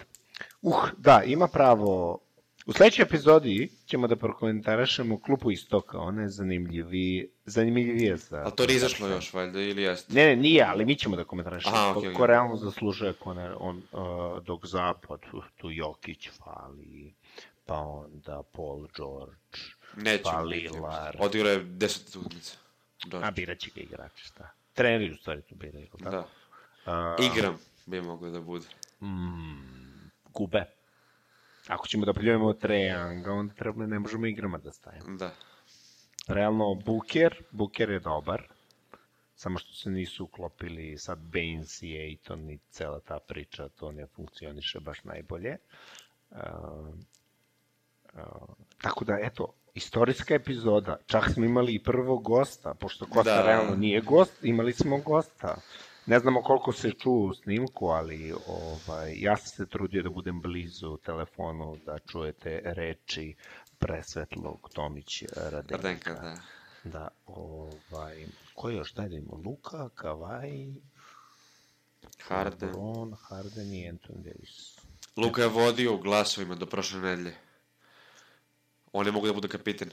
Uh, 0.62 0.88
da, 0.96 1.22
ima 1.26 1.48
pravo... 1.48 2.18
U 2.66 2.72
sledećoj 2.72 3.02
epizodi 3.02 3.70
ćemo 3.86 4.06
da 4.06 4.16
prokomentarišemo 4.16 5.20
klupu 5.20 5.50
istoka, 5.50 5.98
ona 5.98 6.22
je 6.22 6.28
zanimljiviji, 6.28 7.28
zanimljivije 7.44 8.16
za... 8.16 8.36
Ali 8.36 8.52
to 8.56 8.66
nije 8.66 8.76
izašlo 8.76 9.08
još, 9.08 9.32
valjda, 9.32 9.60
ili 9.60 9.82
jeste? 9.82 10.14
Ne, 10.14 10.26
ne, 10.26 10.36
nije, 10.36 10.64
ali 10.64 10.84
mi 10.84 10.96
ćemo 10.96 11.16
da 11.16 11.24
komentarišemo. 11.24 11.76
Aha, 11.76 11.92
ko, 11.92 11.98
okej, 11.98 12.12
ko 12.12 12.22
okej. 12.22 12.26
realno 12.26 12.56
zaslužuje, 12.56 13.12
ko 13.12 13.34
ne, 13.34 13.54
on, 13.54 13.82
uh, 13.92 14.42
dok 14.44 14.66
zapad, 14.66 15.20
tu, 15.30 15.42
tu 15.56 15.70
Jokić 15.70 16.28
fali, 16.30 17.14
pa 17.66 17.74
onda 17.74 18.42
Paul 18.52 18.86
George, 18.96 19.58
Neće 19.96 20.22
pa 20.22 20.42
biti. 20.42 20.68
Lillard. 20.68 21.16
Odigrao 21.20 21.52
je 21.52 21.64
10 21.64 22.18
utakmica. 22.18 22.56
A 23.22 23.30
birat 23.30 23.58
će 23.58 23.70
ga 23.74 23.80
igrači, 23.80 24.24
šta? 24.24 24.55
Treneri 24.76 25.12
u 25.12 25.16
stvari 25.16 25.42
tu 25.42 25.54
biraju, 25.54 25.86
tako? 25.86 26.10
Da. 26.10 26.28
A, 26.86 27.16
Igram 27.32 27.58
bi 27.86 28.00
mogao 28.00 28.30
da 28.30 28.40
bude. 28.40 28.66
Mm, 29.02 30.10
gube. 30.32 30.64
Ako 31.68 31.86
ćemo 31.88 32.06
da 32.06 32.12
pljujemo 32.12 32.52
Trejanga, 32.52 33.32
onda 33.32 33.54
treba, 33.54 33.86
ne 33.86 33.98
možemo 33.98 34.26
igrama 34.26 34.58
da 34.58 34.72
stavimo. 34.72 35.16
Da. 35.16 35.30
Realno, 36.28 36.74
Booker, 36.74 37.42
Booker 37.50 37.90
je 37.90 38.00
dobar, 38.00 38.42
samo 39.34 39.58
što 39.58 39.74
se 39.74 39.90
nisu 39.90 40.24
uklopili 40.24 40.98
sad 40.98 41.18
Baines 41.18 41.82
i 41.82 41.98
Aiton 41.98 42.50
i 42.50 42.58
cela 42.70 43.00
ta 43.00 43.18
priča, 43.18 43.68
to 43.68 43.92
ne 43.92 44.06
funkcioniše 44.06 44.80
baš 44.80 45.04
najbolje. 45.04 45.56
Uh, 46.30 46.38
tako 48.82 49.04
da, 49.04 49.18
eto, 49.22 49.52
istorijska 49.74 50.34
epizoda, 50.34 50.96
čak 51.06 51.30
smo 51.34 51.44
imali 51.44 51.74
i 51.74 51.82
prvog 51.82 52.22
gosta, 52.22 52.74
pošto 52.74 53.06
Kosta 53.06 53.36
Da. 53.36 53.42
realno 53.46 53.76
nije 53.76 54.00
gost, 54.00 54.32
imali 54.42 54.72
smo 54.72 54.98
gosta. 54.98 55.56
Ne 56.06 56.18
znamo 56.18 56.42
koliko 56.42 56.72
se 56.72 56.90
čuo 56.90 57.26
u 57.26 57.34
snimku, 57.34 57.86
ali 57.88 58.34
ovaj, 58.46 59.14
ja 59.16 59.36
sam 59.36 59.46
se 59.46 59.66
trudio 59.66 60.02
da 60.02 60.10
budem 60.10 60.40
blizu 60.40 60.96
telefonu, 60.96 61.76
da 61.86 61.98
čujete 61.98 62.60
reči 62.64 63.34
presvetlog 63.78 64.70
Tomić 64.74 65.22
Radenka. 65.36 65.76
Radenka, 65.76 66.14
da. 66.14 66.36
Da, 66.84 67.08
ovaj, 67.26 68.26
ko 68.54 68.70
još, 68.70 68.94
da 68.94 69.06
imamo, 69.06 69.42
Luka, 69.44 69.88
Kavaj, 69.88 70.50
Harden. 72.28 72.68
Lebron, 72.68 73.16
Harden 73.20 73.72
i 73.72 73.90
Anthony 73.92 74.22
Davis. 74.22 74.78
Luka 75.16 75.42
je 75.42 75.48
vodio 75.48 75.94
u 75.94 75.98
glasovima 75.98 76.54
do 76.54 76.66
prošle 76.66 77.00
nedelje. 77.00 77.34
On 78.92 79.06
je 79.06 79.12
mogu 79.12 79.26
da 79.26 79.32
bude 79.32 79.48
kapiten. 79.48 79.90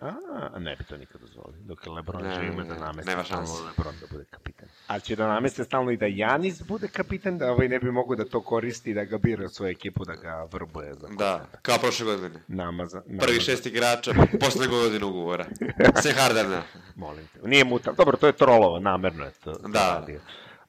A, 0.00 0.58
ne 0.58 0.76
bi 0.76 0.84
to 0.84 0.96
nikad 0.96 1.20
dozvolio. 1.20 1.58
Dok 1.60 1.86
Lebron 1.86 2.22
Ne, 2.22 2.50
ne, 2.50 2.64
da 2.64 2.74
nameste 2.74 3.10
nema 3.10 3.24
stalno. 3.24 3.54
Lebron 3.66 3.94
da 4.00 4.06
bude 4.10 4.24
kapitan. 4.30 4.68
A 4.86 4.98
će 4.98 5.16
da 5.16 5.26
nameste 5.28 5.64
stalno 5.64 5.90
i 5.90 5.96
da 5.96 6.06
Janis 6.06 6.62
bude 6.62 6.88
kapitan, 6.88 7.38
da 7.38 7.52
ovaj 7.52 7.68
ne 7.68 7.78
bi 7.78 7.90
mogo 7.90 8.16
da 8.16 8.24
to 8.24 8.40
koristi, 8.40 8.94
da 8.94 9.04
ga 9.04 9.18
bira 9.18 9.48
svoju 9.48 9.70
ekipu, 9.70 10.04
da 10.04 10.14
ga 10.14 10.48
vrbuje 10.52 10.94
za 10.94 11.08
Da, 11.18 11.46
kao 11.62 11.78
prošle 11.78 12.06
godine. 12.06 12.42
nama 12.48 12.86
za... 12.86 13.02
Nama 13.06 13.20
Prvi 13.20 13.40
šest 13.40 13.66
igrača 13.66 14.12
posle 14.40 14.66
godine 14.66 15.04
ugovora. 15.04 15.46
Sve 16.02 16.12
Hardena. 16.12 16.62
Molim 16.96 17.26
te. 17.26 17.48
Nije 17.48 17.64
mu 17.64 17.78
ta... 17.78 17.92
Dobro, 17.92 18.16
to 18.16 18.26
je 18.26 18.32
trolovo, 18.32 18.80
namerno 18.80 19.24
je 19.24 19.30
to. 19.30 19.52
to 19.52 19.68
Da. 19.68 19.98
radio. 20.00 20.20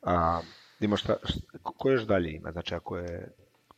A, 0.01 0.41
ima 0.79 0.97
šta, 0.97 1.15
šta, 1.23 1.39
ko 1.63 1.89
još 1.89 2.03
dalje 2.03 2.31
ima? 2.31 2.51
Znači, 2.51 2.75
ako 2.75 2.97
je... 2.97 3.31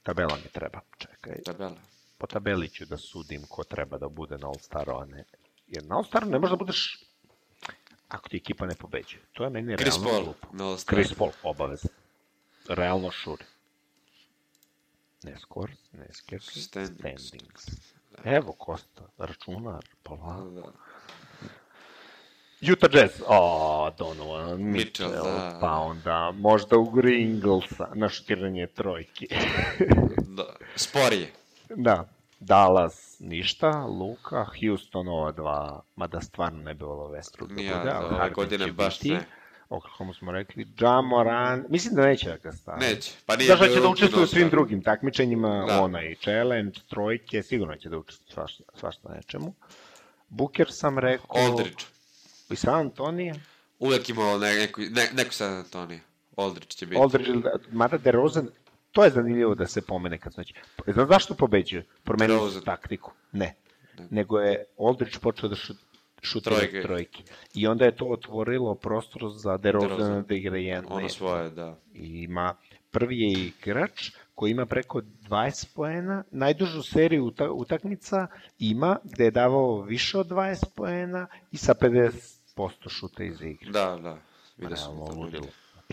Tabela 0.03 0.35
mi 0.43 0.49
treba. 0.51 0.79
Čekaj. 0.97 1.41
Tabela. 1.45 1.75
Po 2.17 2.27
tabeli 2.27 2.69
ću 2.69 2.85
da 2.85 2.97
sudim 2.97 3.45
ko 3.49 3.63
treba 3.63 3.97
da 3.97 4.09
bude 4.09 4.37
na 4.37 4.47
All-Staru, 4.47 5.01
a 5.01 5.05
ne... 5.05 5.23
Jer 5.67 5.83
na 5.83 5.95
All-Staru 5.95 6.29
ne 6.29 6.39
možeš 6.39 6.51
da 6.51 6.57
budeš 6.57 6.99
ako 8.07 8.29
ti 8.29 8.37
ekipa 8.37 8.65
ne 8.65 8.75
pobeđuje. 8.75 9.23
To 9.33 9.43
je 9.43 9.49
meni 9.49 9.77
Chris 9.77 9.95
realno 9.95 10.09
Paul 10.09 10.23
glupo. 10.23 10.63
All-Staru. 10.63 10.95
Chris 10.95 11.13
Paul, 11.17 11.31
obavezno. 11.43 11.89
Realno 12.69 13.11
šuri. 13.11 13.43
Ne 15.23 15.35
scores, 15.39 15.77
ne 15.91 16.07
sketch, 16.13 16.57
Standings. 16.57 17.27
standings. 17.27 17.65
Evo 18.23 18.51
Kosta, 18.51 19.01
računar, 19.17 19.85
polako. 20.03 20.49
Da. 20.49 20.71
Utah 22.71 22.89
Jazz, 22.93 23.21
o, 23.27 23.91
Donovan 23.97 24.61
Mitchell, 24.61 25.09
Mitchell, 25.09 25.23
da. 25.23 25.57
pa 25.61 25.71
onda 25.71 26.31
možda 26.31 26.77
u 26.77 27.07
Inglesa 27.07 27.87
na 27.95 28.09
šutiranje 28.09 28.67
trojki. 28.67 29.27
da. 30.37 30.55
Sporije. 30.75 31.31
Da, 31.69 32.07
Dallas 32.39 33.15
ništa, 33.19 33.69
Luka, 33.79 34.45
Houston 34.61 35.07
ova 35.07 35.31
dva, 35.31 35.81
mada 35.95 36.21
stvarno 36.21 36.61
ne 36.61 36.73
bi 36.73 36.83
volao 36.83 37.09
Westbrook 37.09 37.47
da 37.47 37.61
ja, 37.61 37.77
bude, 37.77 37.91
ali 37.91 38.15
ove 38.15 38.29
godine 38.29 38.71
baš 38.71 38.99
biti. 38.99 39.13
ne. 39.13 39.25
Oklahoma 39.69 40.13
smo 40.13 40.31
rekli, 40.31 40.67
Ja 40.79 41.01
Moran, 41.01 41.65
mislim 41.69 41.95
da 41.95 42.01
neće 42.01 42.29
da 42.29 42.37
ga 42.37 42.51
stavi. 42.51 42.79
Neće. 42.81 43.11
Pa 43.25 43.35
nije 43.35 43.47
Znaš 43.47 43.59
da 43.59 43.67
će 43.67 43.81
da 43.81 43.87
učestvuje 43.89 44.23
u 44.23 44.27
svim 44.27 44.41
All-Staru. 44.41 44.49
drugim 44.51 44.83
takmičenjima, 44.83 45.65
Da. 45.67 45.81
onaj 45.81 46.15
challenge, 46.15 46.79
trojke, 46.89 47.43
sigurno 47.43 47.75
će 47.75 47.89
da 47.89 47.97
učestvuje 47.97 48.33
svašta, 48.33 48.63
svašta 48.75 49.09
nečemu. 49.09 49.53
Booker 50.29 50.67
sam 50.71 50.99
rekao, 50.99 51.37
Aldridge. 51.37 51.83
i 52.49 52.55
San 52.55 52.75
Antonija, 52.75 53.35
Uvijek 53.79 54.09
imao 54.09 54.37
ne, 54.37 54.55
neku, 54.55 54.81
ne, 54.81 55.09
neku 55.13 55.33
San 55.33 55.53
Antonio. 55.53 55.99
Aldridge 56.35 56.67
će 56.67 56.85
biti. 56.85 57.01
Aldridge, 57.01 57.31
da- 57.33 57.57
mada 57.71 57.97
DeRozan, 57.97 58.47
to 58.95 59.03
je 59.03 59.09
zanimljivo 59.09 59.55
da 59.55 59.67
se 59.67 59.81
pomene 59.81 60.17
kad 60.17 60.33
znači. 60.33 60.53
Znaš 60.87 61.07
zašto 61.07 61.33
pobeđuje? 61.35 61.85
Promenili 62.03 62.39
su 62.39 62.45
DeRozan. 62.45 62.63
taktiku. 62.63 63.11
Ne. 63.31 63.55
Nego 64.09 64.39
je 64.39 64.65
Aldridge 64.79 65.19
počeo 65.21 65.49
da 65.49 65.55
šut, 65.55 65.77
šutira 66.21 66.55
Trojke. 66.55 66.81
trojke. 66.81 67.23
I 67.53 67.67
onda 67.67 67.85
je 67.85 67.95
to 67.95 68.05
otvorilo 68.05 68.75
prostor 68.75 69.21
za 69.35 69.57
DeRozana 69.57 69.95
DeRozan. 69.95 70.23
da 70.27 70.35
igra 70.35 70.57
jedan. 70.57 70.85
Ono 70.89 71.09
svoje, 71.09 71.49
da. 71.49 71.77
I 71.93 72.23
ima, 72.23 72.55
prvi 72.91 73.19
je 73.19 73.31
igrač 73.31 74.11
koji 74.35 74.51
ima 74.51 74.65
preko 74.65 75.01
20 75.29 75.75
poena, 75.75 76.23
najdužu 76.31 76.83
seriju 76.83 77.25
uta, 77.25 77.51
utakmica 77.51 78.27
ima 78.59 78.97
gde 79.03 79.23
je 79.23 79.31
davao 79.31 79.81
više 79.81 80.17
od 80.17 80.27
20 80.27 80.65
poena 80.75 81.27
i 81.51 81.57
sa 81.57 81.73
50% 81.73 82.89
šuta 82.89 83.23
iz 83.23 83.41
igre. 83.41 83.71
Da, 83.71 83.97
da. 84.03 84.17
Vidio 84.57 84.77
sam 84.77 84.97
to. 84.97 85.13
ludilo. 85.15 85.47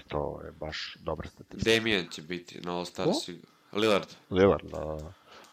To 0.09 0.41
je 0.45 0.53
baš 0.53 0.97
dobra 1.01 1.29
statistika. 1.29 1.71
Damien 1.71 2.09
će 2.09 2.23
biti 2.23 2.61
na 2.61 2.77
All 2.77 2.85
Star 2.85 3.09
sigurno. 3.25 3.53
Lillard. 3.73 4.07
Lillard, 4.31 4.65
da. 4.71 4.99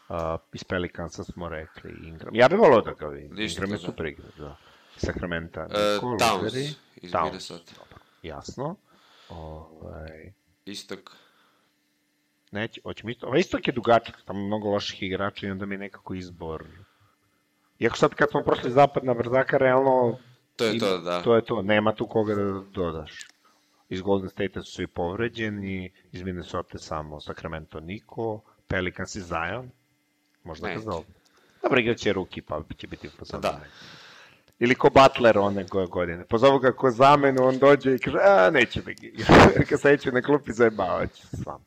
A, 0.10 0.38
iz 0.54 0.64
Pelicansa 0.64 1.24
smo 1.24 1.50
rekli 1.50 1.92
Ingram. 2.04 2.36
Ja 2.36 2.48
bih 2.48 2.60
volao 2.60 2.82
da 2.82 2.94
ga 2.94 3.08
vidim. 3.08 3.36
Ništa, 3.36 3.58
Ingram 3.58 3.72
je 3.72 3.78
da. 3.78 3.86
super 3.86 4.06
igra, 4.06 4.26
da. 4.38 4.58
Sacramento. 4.98 5.62
E, 5.62 5.66
Towns 6.02 6.76
iz 6.96 7.12
Towns. 7.12 7.24
Minnesota. 7.26 7.72
Dobro, 7.78 7.98
jasno. 8.24 8.76
Ovaj, 9.30 10.34
Istok. 10.66 11.12
neće, 12.52 12.82
hoćemo 12.84 13.10
isto. 13.10 13.28
Ovaj 13.28 13.40
istok 13.40 13.68
je 13.68 13.74
dugačak, 13.74 14.16
tamo 14.26 14.40
mnogo 14.48 14.70
loših 14.70 15.04
igrača 15.04 15.48
i 15.48 15.52
onda 15.52 15.66
mi 15.66 15.76
je 15.76 15.80
nekako 15.80 16.14
izbor. 16.14 16.66
Iako 17.80 17.98
sad 17.98 18.14
kad 18.14 18.30
smo 18.30 18.44
prošli 18.44 18.72
zapad 18.72 19.04
na 19.06 19.14
brzaka, 19.14 19.58
realno... 19.58 20.18
To 20.56 20.66
je 20.66 20.80
to, 20.80 20.98
da. 20.98 21.22
To 21.22 21.36
je 21.36 21.46
to, 21.46 21.62
nema 21.62 21.96
tu 21.96 22.08
koga 22.08 22.36
da 22.36 22.62
dodaš. 22.74 23.28
Iz 23.90 24.02
Golden 24.02 24.30
State 24.30 24.62
su 24.64 24.72
svi 24.72 24.88
povređeni, 24.88 25.92
iz 26.12 26.24
Minnesota 26.24 26.78
samo 26.78 27.22
Sacramento 27.22 27.80
niko, 27.80 28.42
Pelicans 28.68 29.16
i 29.16 29.22
Zion, 29.22 29.70
možda 30.44 30.68
Neće. 30.68 30.80
zovu. 30.80 31.06
Dobro, 31.64 31.80
igraće 31.80 32.14
ruki, 32.14 32.42
pa 32.42 32.62
će 32.78 32.88
biti 32.88 33.10
pozove. 33.20 33.42
Da. 33.42 33.62
Ili 34.60 34.76
ko 34.76 34.90
Butler 34.90 35.38
one 35.38 35.64
go- 35.64 35.88
godine. 35.88 36.26
Pozovu 36.26 36.60
ga 36.60 36.72
ko 36.72 36.92
zamenu, 36.92 37.44
on 37.44 37.58
dođe 37.58 37.96
i 37.96 38.00
kaže, 38.00 38.18
a, 38.22 38.50
neće 38.50 38.82
me 38.86 38.92
igra. 38.92 39.26
Kad 39.70 39.82
seće 39.82 40.12
na 40.12 40.22
klupi, 40.22 40.54
zajebavat 40.54 41.14
će 41.14 41.28
se 41.28 41.38
s 41.38 41.46
vama. 41.46 41.66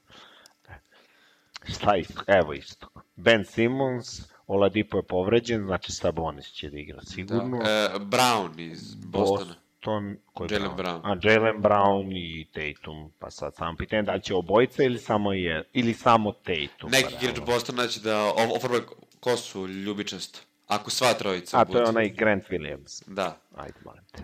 Šta 1.69 1.97
isto? 1.97 2.23
Evo 2.27 2.53
isto. 2.53 2.89
Ben 3.17 3.45
Simmons, 3.45 4.21
Oladipo 4.47 4.97
je 4.97 5.03
povređen, 5.03 5.65
znači 5.65 5.93
Sabonis 5.93 6.47
će 6.47 6.71
da 6.71 6.79
igra 6.79 7.03
sigurno. 7.03 7.59
Da. 7.59 7.71
E, 7.71 7.99
Brown 7.99 8.61
iz 8.73 8.95
Bostona. 8.95 9.55
Boston, 9.83 10.17
ko 10.35 10.45
je 10.45 10.49
Jaylen 10.49 10.77
Brown? 10.77 11.01
Brown. 11.03 11.13
A, 11.13 11.17
Jalen 11.23 11.63
Brown 11.63 12.13
i 12.13 12.47
Tatum, 12.53 13.13
pa 13.19 13.31
sad 13.31 13.55
samo 13.55 13.77
pitanje 13.77 14.03
da 14.03 14.15
li 14.15 14.23
će 14.23 14.35
obojica 14.35 14.83
ili 14.83 14.99
samo 14.99 15.33
je, 15.33 15.65
ili 15.73 15.95
samo 15.95 16.33
Tatum. 16.33 16.91
Neki 16.91 17.15
pa 17.15 17.19
igrač 17.19 17.37
realno. 17.37 17.53
Bostona 17.53 17.87
će 17.87 18.01
da 18.01 18.33
ofarba 18.57 18.79
kosu 19.21 19.67
ljubičasto. 19.67 20.41
Ako 20.67 20.91
sva 20.91 21.15
trojica 21.15 21.61
A, 21.61 21.65
to 21.65 21.79
je 21.79 21.89
onaj 21.89 22.09
Grant 22.09 22.45
Williams. 22.51 23.03
Da. 23.07 23.37
Ajde, 23.57 23.79
molim 23.85 24.05
te. 24.13 24.23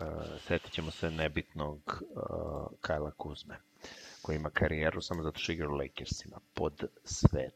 Uh, 0.00 0.22
setit 0.46 0.72
ćemo 0.72 0.90
se 0.90 1.10
nebitnog 1.10 2.02
uh, 2.10 2.66
Kajla 2.80 3.10
Kuzme, 3.10 3.56
koji 4.22 4.36
ima 4.36 4.50
karijeru 4.50 5.02
samo 5.02 5.22
zato 5.22 5.38
što 5.38 5.52
igra 5.52 5.68
u 5.68 5.74
Lakersima, 5.74 6.36
pod 6.54 6.84
sve, 7.04 7.50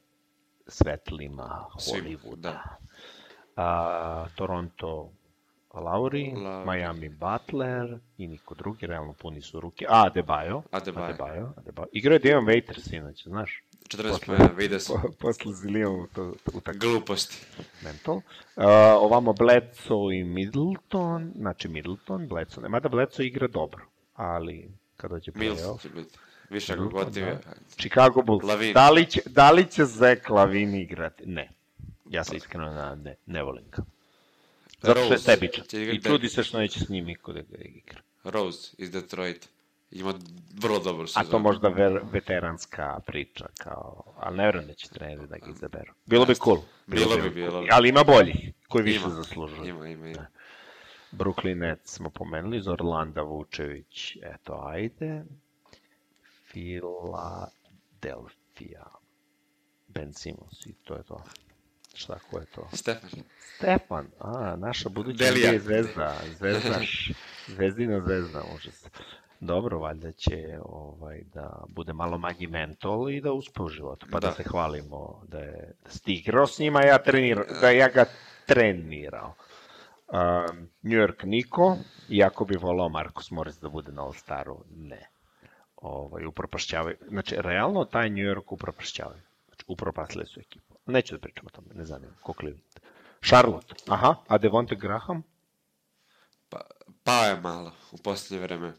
svetlima 0.67 1.67
Svim, 1.79 2.05
Hollywooda. 2.05 2.37
da. 2.37 2.77
A, 3.57 4.27
Toronto 4.35 5.13
Lauri, 5.81 6.33
Lauri. 6.37 6.67
Miami 6.67 7.09
Butler 7.09 7.99
i 8.19 8.27
niko 8.27 8.55
drugi, 8.55 8.87
realno 8.87 9.13
puni 9.13 9.41
su 9.43 9.61
ruke. 9.61 9.87
A, 9.89 10.05
Adebayo. 10.07 10.63
Adebayo. 10.71 11.07
Adebayo. 11.07 11.53
Adebayo. 11.57 11.87
Igrao 11.93 12.13
je 12.13 12.19
Dion 12.19 12.45
Waiters, 12.45 12.97
inače, 12.97 13.29
znaš. 13.29 13.63
14 13.89 14.27
pojena, 14.27 14.51
vidio 14.57 14.81
sam. 14.81 15.03
Po, 15.03 15.09
posle 15.19 15.53
Zilijan 15.55 16.07
to, 16.15 16.35
to 16.45 16.51
utak 16.55 16.77
Gluposti. 16.77 17.47
mental. 17.85 18.15
Uh, 18.17 18.23
ovamo 19.01 19.33
Bledsoe 19.33 20.17
i 20.19 20.25
Middleton, 20.25 21.33
znači 21.37 21.69
Middleton, 21.69 22.29
Bledsoe, 22.29 22.69
mada 22.69 22.89
Bledsoe 22.89 23.27
igra 23.27 23.49
dobro, 23.49 23.85
ali 24.15 24.71
kad 24.97 25.11
dođe 25.11 25.33
Mills 25.35 25.61
playoff, 25.61 25.83
će 25.83 25.89
biti. 25.89 26.19
Više 26.51 26.73
ako 26.73 26.89
gotive. 26.89 27.31
da. 27.45 27.53
Chicago 27.77 28.23
Bulls, 28.23 28.45
Lavin. 28.45 28.73
da 28.75 28.91
li, 28.91 29.07
će, 29.07 29.21
da 29.27 29.51
li 29.51 29.67
će 29.71 29.85
Zach 29.85 30.31
Lavin 30.31 30.75
igrati? 30.75 31.27
Ne. 31.27 31.51
Ja 32.11 32.25
se 32.25 32.37
iskreno 32.37 32.95
ne, 32.95 33.15
ne 33.27 33.43
volim 33.43 33.65
ga. 33.71 33.83
Zato 34.83 35.01
što 35.01 35.05
je 35.05 35.11
Rose 35.11 35.25
sebičan. 35.25 35.65
će 35.65 35.83
I 35.83 36.03
čudi 36.03 36.29
se 36.29 36.43
što 36.43 36.59
neće 36.59 36.81
s 36.81 36.89
njim 36.89 37.05
niko 37.05 37.33
da 37.33 37.41
ga 37.41 37.57
igra. 37.59 38.01
Rose 38.25 38.75
iz 38.79 38.91
Detroit. 38.91 39.49
Ima 39.91 40.15
vrlo 40.63 40.79
dobru 40.79 41.05
A 41.05 41.07
sezonu. 41.07 41.31
to 41.31 41.39
možda 41.39 41.69
ver, 41.69 42.01
veteranska 42.13 43.01
priča, 43.07 43.47
kao, 43.59 44.15
ali 44.17 44.37
ne 44.37 44.45
verujem 44.45 44.67
da 44.67 44.75
će 44.75 44.89
treneri 44.89 45.27
da 45.29 45.39
ga 45.39 45.47
izaberu. 45.51 45.93
Bilo 46.07 46.25
bi 46.27 46.35
cool. 46.35 46.59
Bilo 46.87 47.17
bi, 47.17 47.31
bilo 47.31 47.61
bi. 47.61 47.69
Ali 47.71 47.89
ima 47.89 48.05
boljih, 48.05 48.53
koji 48.69 48.85
više 48.85 48.99
Ima, 49.05 49.09
zaslužuju. 49.09 49.65
Ima, 49.69 49.89
ima, 49.89 50.09
ima. 50.09 50.27
Brooklyn 51.13 51.55
Nets 51.59 51.93
smo 51.95 52.11
pomenuli, 52.11 52.57
iz 52.57 52.69
Orlanda 52.69 53.23
Vučević, 53.23 54.17
eto, 54.23 54.63
ajde. 54.67 55.25
Filadelfija. 56.47 58.87
Ben 59.89 60.13
Simmons 60.15 60.67
i 60.67 60.73
to 60.85 60.95
je 60.95 61.03
to. 61.03 61.25
Šta, 61.95 62.19
ko 62.31 62.39
je 62.39 62.47
to? 62.47 62.69
Stefan. 62.73 63.11
Stefan, 63.57 64.07
a, 64.21 64.57
naša 64.57 64.89
buduća 64.89 65.25
Delija. 65.25 65.59
Zvezda, 65.59 66.15
zvezda, 66.39 66.79
zvezdina 67.49 68.01
zvezda, 68.01 68.43
užas. 68.55 68.87
Dobro, 69.41 69.79
valjda 69.79 70.13
će 70.13 70.59
ovaj, 70.65 71.23
da 71.35 71.63
bude 71.69 71.93
malo 71.93 72.19
manji 72.19 72.47
mentol 72.47 73.11
i 73.11 73.21
da 73.21 73.33
uspe 73.33 73.63
u 73.63 73.69
životu, 73.69 74.07
pa 74.11 74.21
da, 74.21 74.27
Da. 74.29 74.35
se 74.35 74.43
hvalimo 74.43 75.23
da 75.29 75.39
je 75.39 75.73
da 75.85 75.91
si 75.91 76.03
ti 76.03 76.13
igrao 76.15 76.47
s 76.47 76.59
njima, 76.59 76.83
ja 76.83 76.99
trenirao, 76.99 77.45
da 77.61 77.71
ja 77.71 77.89
ga 77.89 78.05
trenirao. 78.47 79.35
Um, 80.09 80.69
New 80.83 80.99
York 80.99 81.25
niko, 81.25 81.77
iako 82.09 82.45
bi 82.45 82.57
volao 82.57 82.89
Marcus 82.89 83.31
Morris 83.31 83.59
da 83.61 83.69
bude 83.69 83.93
na 83.93 84.03
All-Staru, 84.03 84.57
ne. 84.77 85.09
Ovaj, 85.77 86.25
upropašćavaju. 86.27 86.97
Znači, 87.09 87.37
realno 87.39 87.85
taj 87.85 88.11
New 88.11 88.25
York 88.35 88.43
upropašćavaju. 88.49 89.21
Znači, 89.47 89.65
upropastili 89.69 90.27
su 90.27 90.41
ekipu. 90.41 90.72
Neću 90.87 91.15
da 91.15 91.21
pričam 91.21 91.47
o 91.47 91.51
tome, 91.51 91.69
ne 91.75 91.85
zanima, 91.85 92.13
ko 92.23 92.33
Cleveland. 92.41 92.81
Charlotte, 93.25 93.75
aha, 93.89 94.15
a 94.29 94.39
Devonte 94.39 94.75
Graham? 94.77 95.23
Pa, 96.49 96.61
pao 97.05 97.25
je 97.25 97.41
malo 97.41 97.73
u 97.93 97.97
posljednje 97.97 98.43
vreme. 98.47 98.73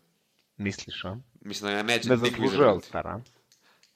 Misliš, 0.57 1.05
a? 1.05 1.17
Mislim 1.41 1.71
da 1.71 1.77
ja 1.77 1.83
neće 1.83 2.09
Ne 2.09 2.17
zaslužuje 2.17 2.47
igrati. 2.47 2.63
All-Star? 2.63 3.19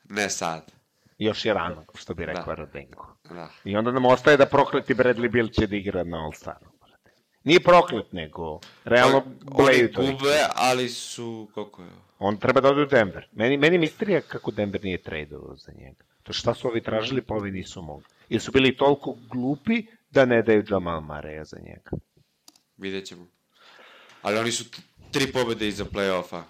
Ne 0.10 0.30
sad. 0.30 0.72
Još 1.18 1.46
je 1.46 1.54
rano, 1.54 1.86
što 1.96 2.14
bi 2.14 2.26
rekao 2.26 2.46
Da. 2.46 2.54
Radenko. 2.56 3.16
Da. 3.30 3.50
I 3.64 3.76
onda 3.78 3.92
nam 3.92 4.06
ostaje 4.06 4.38
da 4.38 4.46
prokleti 4.46 4.94
Bradley 4.96 5.32
Bill 5.32 5.50
će 5.50 5.68
da 5.68 5.76
igra 5.76 6.04
na 6.04 6.18
All-Staru. 6.18 6.68
Nije 7.44 7.60
proklet, 7.60 8.12
nego 8.12 8.60
realno 8.84 9.24
bleju 9.42 9.92
to. 9.94 10.02
gube, 10.02 10.40
ali 10.56 10.90
su, 10.90 11.50
koliko 11.54 11.84
je? 11.84 11.90
On 12.20 12.38
treba 12.38 12.62
da 12.62 12.70
ode 12.70 12.82
u 12.82 12.86
Denver. 12.86 13.28
Meni, 13.32 13.58
meni 13.58 13.78
misterija 13.78 14.22
kako 14.22 14.52
Denver 14.52 14.84
nije 14.84 15.02
tradovao 15.02 15.56
za 15.56 15.72
njega. 15.72 16.04
To 16.28 16.34
šta 16.34 16.54
su 16.54 16.68
ovi 16.68 16.84
tražili, 16.84 17.22
pa 17.22 17.34
ovi 17.36 17.52
nisu 17.52 17.82
mogli. 17.82 18.06
Ili 18.30 18.40
su 18.40 18.52
bili 18.52 18.78
toliko 18.78 19.16
glupi 19.30 19.84
da 20.12 20.26
ne 20.26 20.42
daju 20.42 20.64
Jamal 20.70 21.02
Mareja 21.02 21.44
za 21.44 21.58
njega. 21.60 21.92
Vidjet 22.78 23.06
ćemo. 23.06 23.28
Ali 24.22 24.38
oni 24.38 24.52
su 24.52 24.66
tri 25.12 25.32
pobjede 25.32 25.68
iza 25.68 25.86
play-offa. 25.86 26.42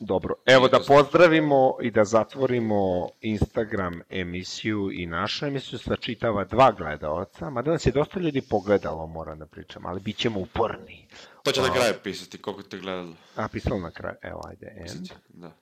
Dobro, 0.00 0.34
evo 0.46 0.68
da 0.68 0.80
pozdravimo 0.86 1.76
i 1.82 1.90
da 1.90 2.04
zatvorimo 2.04 3.08
Instagram 3.20 4.00
emisiju 4.10 4.90
i 4.92 5.06
našu 5.06 5.46
emisiju 5.46 5.78
sa 5.78 5.96
čitava 5.96 6.44
dva 6.44 6.72
gledaoca, 6.72 7.50
mada 7.50 7.70
nas 7.70 7.86
je 7.86 7.92
dosta 7.92 8.20
ljudi 8.20 8.40
pogledalo, 8.40 9.06
moram 9.06 9.38
da 9.38 9.46
pričam, 9.46 9.86
ali 9.86 10.00
bit 10.00 10.16
ćemo 10.16 10.40
uporni. 10.40 11.06
To 11.42 11.52
će 11.52 11.60
na 11.60 11.72
kraju 11.72 11.94
pisati, 12.02 12.38
koliko 12.38 12.62
te 12.62 12.78
gledalo. 12.78 13.14
A, 13.36 13.48
pisalo 13.48 13.80
na 13.80 13.90
kraju, 13.90 14.16
evo, 14.22 14.40
ajde, 14.48 14.74
end, 14.76 15.08
Da. 15.28 15.52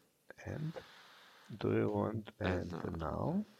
end, 0.46 0.72
do 1.48 1.68
you 1.68 1.92
want 1.92 2.30
end 2.38 2.72
End 2.72 2.96
now? 2.96 3.32
27 3.32 3.53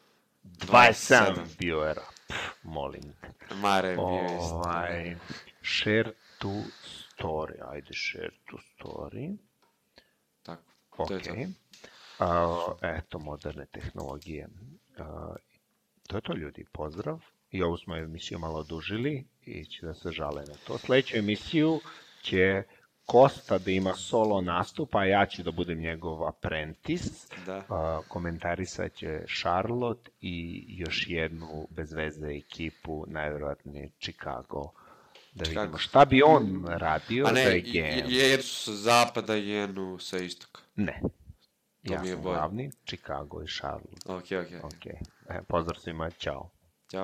27. 0.45 1.45
viewera, 1.59 2.03
Pff, 2.29 2.65
molim. 2.65 3.13
Mare 3.61 3.95
bio. 3.95 4.05
Ovaj, 4.05 5.17
share 5.63 6.13
to 6.39 6.63
story, 6.85 7.61
ajde, 7.73 7.95
share 7.95 8.33
to 8.51 8.59
story. 8.59 9.37
Tako. 10.43 10.63
Ok. 10.97 11.09
To 11.09 11.15
je 11.15 11.23
to. 11.23 11.33
A, 12.19 12.75
eto, 12.83 13.19
moderne 13.19 13.67
tehnologije. 13.67 14.49
A, 14.99 15.35
to 16.07 16.17
je 16.17 16.21
to, 16.21 16.35
ljudi. 16.35 16.65
Pozdrav. 16.73 17.21
I 17.51 17.63
ovu 17.63 17.77
smo 17.77 17.97
emisiju 17.97 18.39
malo 18.39 18.59
odužili 18.59 19.25
i 19.43 19.65
će 19.65 19.87
da 19.87 19.95
se 19.95 20.11
žale 20.11 20.43
na 20.49 20.55
to. 20.67 20.79
Sledeću 20.79 21.17
emisiju 21.17 21.81
će 22.23 22.63
Kosta 23.07 23.59
da 23.59 23.71
ima 23.71 23.95
solo 23.95 24.41
nastup, 24.41 24.95
a 24.95 25.05
ja 25.05 25.27
ću 25.27 25.43
da 25.43 25.51
budem 25.51 25.79
njegov 25.79 26.29
apprentice. 26.29 27.11
Da. 27.47 27.63
A, 27.69 28.01
komentarisat 28.09 28.93
će 28.93 29.21
Charlotte 29.41 30.11
i 30.21 30.65
još 30.69 31.05
jednu 31.09 31.67
bez 31.71 31.93
veze 31.93 32.27
ekipu, 32.29 33.05
najverovatnije 33.07 33.91
Chicago. 34.01 34.71
Da 35.35 35.45
Chicago. 35.45 35.61
vidimo 35.63 35.79
šta 35.79 36.05
bi 36.05 36.23
on 36.23 36.65
radio 36.69 37.27
A 37.27 37.33
ne, 37.33 37.41
je 37.41 37.59
i- 37.59 37.73
GM. 37.73 38.11
i- 38.11 38.15
jer 38.15 38.43
su 38.43 38.55
sa 38.57 38.73
zapada 38.73 39.37
i 39.37 39.49
jednu 39.49 39.99
sa 39.99 40.19
istoka. 40.19 40.61
Ne. 40.77 41.01
To 41.87 41.93
ja 41.93 42.05
sam 42.05 42.23
glavni, 42.23 42.71
Chicago 42.87 43.43
i 43.43 43.47
Charlotte. 43.49 44.01
Ok, 44.07 44.25
ok. 44.47 44.65
Ok. 44.65 44.87
E, 45.29 45.43
pozdrav 45.49 45.77
svima, 45.77 46.11
čao. 46.11 46.51